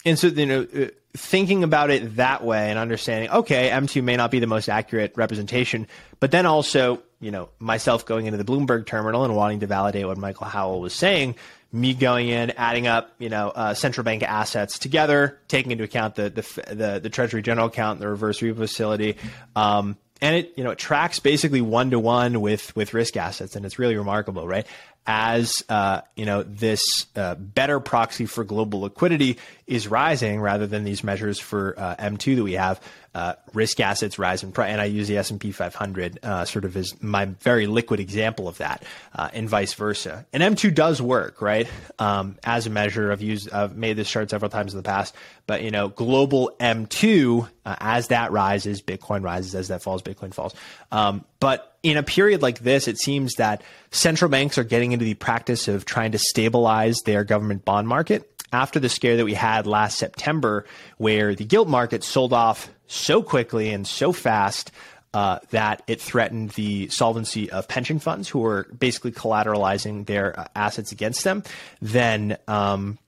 [0.04, 0.86] and so, you know, uh,
[1.16, 5.12] thinking about it that way and understanding, okay, M2 may not be the most accurate
[5.16, 5.88] representation,
[6.20, 10.06] but then also, you know, myself going into the Bloomberg terminal and wanting to validate
[10.06, 11.34] what Michael Howell was saying,
[11.72, 16.14] me going in, adding up, you know, uh, central bank assets together, taking into account
[16.14, 19.16] the the the, the Treasury General account, and the reverse repo facility,
[19.54, 23.56] um, and it you know it tracks basically one to one with with risk assets,
[23.56, 24.66] and it's really remarkable, right?
[25.06, 30.84] As uh, you know this uh, better proxy for global liquidity is rising rather than
[30.84, 32.80] these measures for uh, M2 that we have,
[33.14, 34.70] uh, risk assets rise in price.
[34.70, 38.58] And I use the S&P 500 uh, sort of as my very liquid example of
[38.58, 40.24] that, uh, and vice versa.
[40.32, 41.68] And M2 does work, right?
[41.98, 45.14] Um, as a measure, I've used, I've made this chart several times in the past,
[45.46, 49.54] but you know, global M2, as that rises, Bitcoin rises.
[49.54, 50.54] As that falls, Bitcoin falls.
[50.92, 55.04] Um, but in a period like this, it seems that central banks are getting into
[55.04, 59.34] the practice of trying to stabilize their government bond market after the scare that we
[59.34, 60.64] had last September,
[60.98, 64.70] where the gilt market sold off so quickly and so fast
[65.14, 70.46] uh, that it threatened the solvency of pension funds who were basically collateralizing their uh,
[70.54, 71.42] assets against them,
[71.80, 72.98] then um,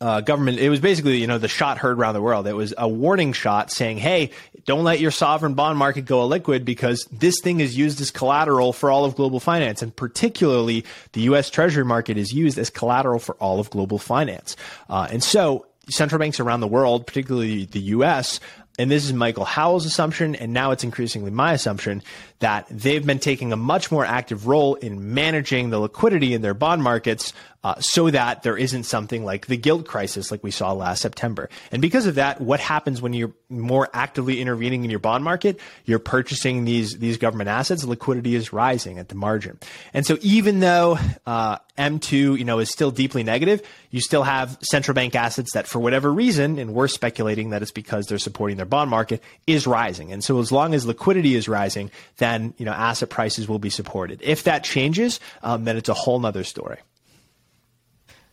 [0.00, 0.58] uh, government.
[0.58, 2.46] It was basically, you know, the shot heard around the world.
[2.46, 4.30] It was a warning shot saying, "Hey,
[4.64, 8.72] don't let your sovereign bond market go illiquid because this thing is used as collateral
[8.72, 11.50] for all of global finance, and particularly the U.S.
[11.50, 14.56] Treasury market is used as collateral for all of global finance."
[14.88, 18.40] Uh, and so, central banks around the world, particularly the U.S.,
[18.78, 22.02] and this is Michael Howell's assumption, and now it's increasingly my assumption
[22.38, 26.54] that they've been taking a much more active role in managing the liquidity in their
[26.54, 27.32] bond markets
[27.64, 31.50] uh, so that there isn't something like the gilt crisis like we saw last September.
[31.72, 35.58] And because of that, what happens when you're more actively intervening in your bond market?
[35.84, 37.84] You're purchasing these these government assets.
[37.84, 39.58] Liquidity is rising at the margin.
[39.92, 44.56] And so even though uh, M2, you know, is still deeply negative, you still have
[44.62, 48.56] central bank assets that, for whatever reason, and we're speculating that it's because they're supporting
[48.56, 50.12] their bond market, is rising.
[50.12, 53.70] And so as long as liquidity is rising, then you know asset prices will be
[53.70, 54.20] supported.
[54.22, 56.78] If that changes, um, then it's a whole nother story.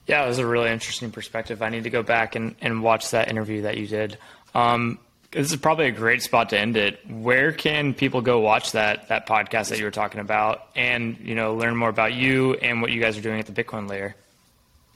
[0.07, 1.61] Yeah, it was a really interesting perspective.
[1.61, 4.17] I need to go back and, and watch that interview that you did.
[4.53, 4.99] Um,
[5.31, 6.99] this is probably a great spot to end it.
[7.09, 11.35] Where can people go watch that that podcast that you were talking about, and you
[11.35, 14.15] know learn more about you and what you guys are doing at the Bitcoin layer?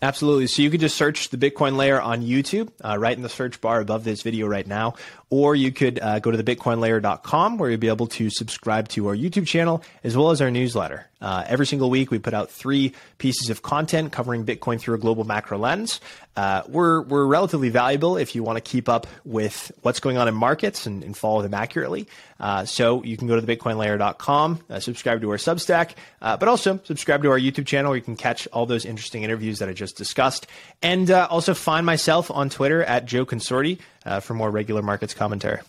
[0.01, 0.47] Absolutely.
[0.47, 3.59] So you can just search the Bitcoin layer on YouTube, uh, right in the search
[3.59, 4.95] bar above this video right now,
[5.29, 9.15] or you could uh, go to thebitcoinlayer.com where you'll be able to subscribe to our
[9.15, 11.05] YouTube channel as well as our newsletter.
[11.21, 14.97] Uh, every single week, we put out three pieces of content covering Bitcoin through a
[14.97, 15.99] global macro lens.
[16.37, 20.29] Uh, we're we're relatively valuable if you want to keep up with what's going on
[20.29, 22.07] in markets and, and follow them accurately.
[22.39, 26.79] Uh, so you can go to thebitcoinlayer.com, uh, subscribe to our Substack, uh, but also
[26.85, 29.73] subscribe to our YouTube channel where you can catch all those interesting interviews that I
[29.73, 30.47] just discussed,
[30.81, 33.79] and uh, also find myself on Twitter at Joe Consorti
[34.19, 35.59] for more regular markets commentary.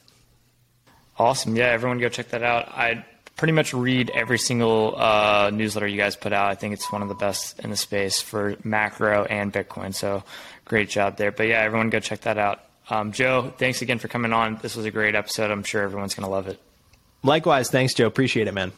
[1.18, 1.54] Awesome.
[1.56, 2.68] Yeah, everyone go check that out.
[2.68, 3.04] I
[3.36, 6.50] pretty much read every single uh, newsletter you guys put out.
[6.50, 9.94] I think it's one of the best in the space for macro and Bitcoin.
[9.94, 10.24] So
[10.64, 11.32] great job there.
[11.32, 12.60] But yeah, everyone go check that out.
[12.88, 14.58] Um, Joe, thanks again for coming on.
[14.62, 15.50] This was a great episode.
[15.50, 16.60] I'm sure everyone's going to love it.
[17.22, 17.70] Likewise.
[17.70, 18.06] Thanks, Joe.
[18.06, 18.72] Appreciate it, man.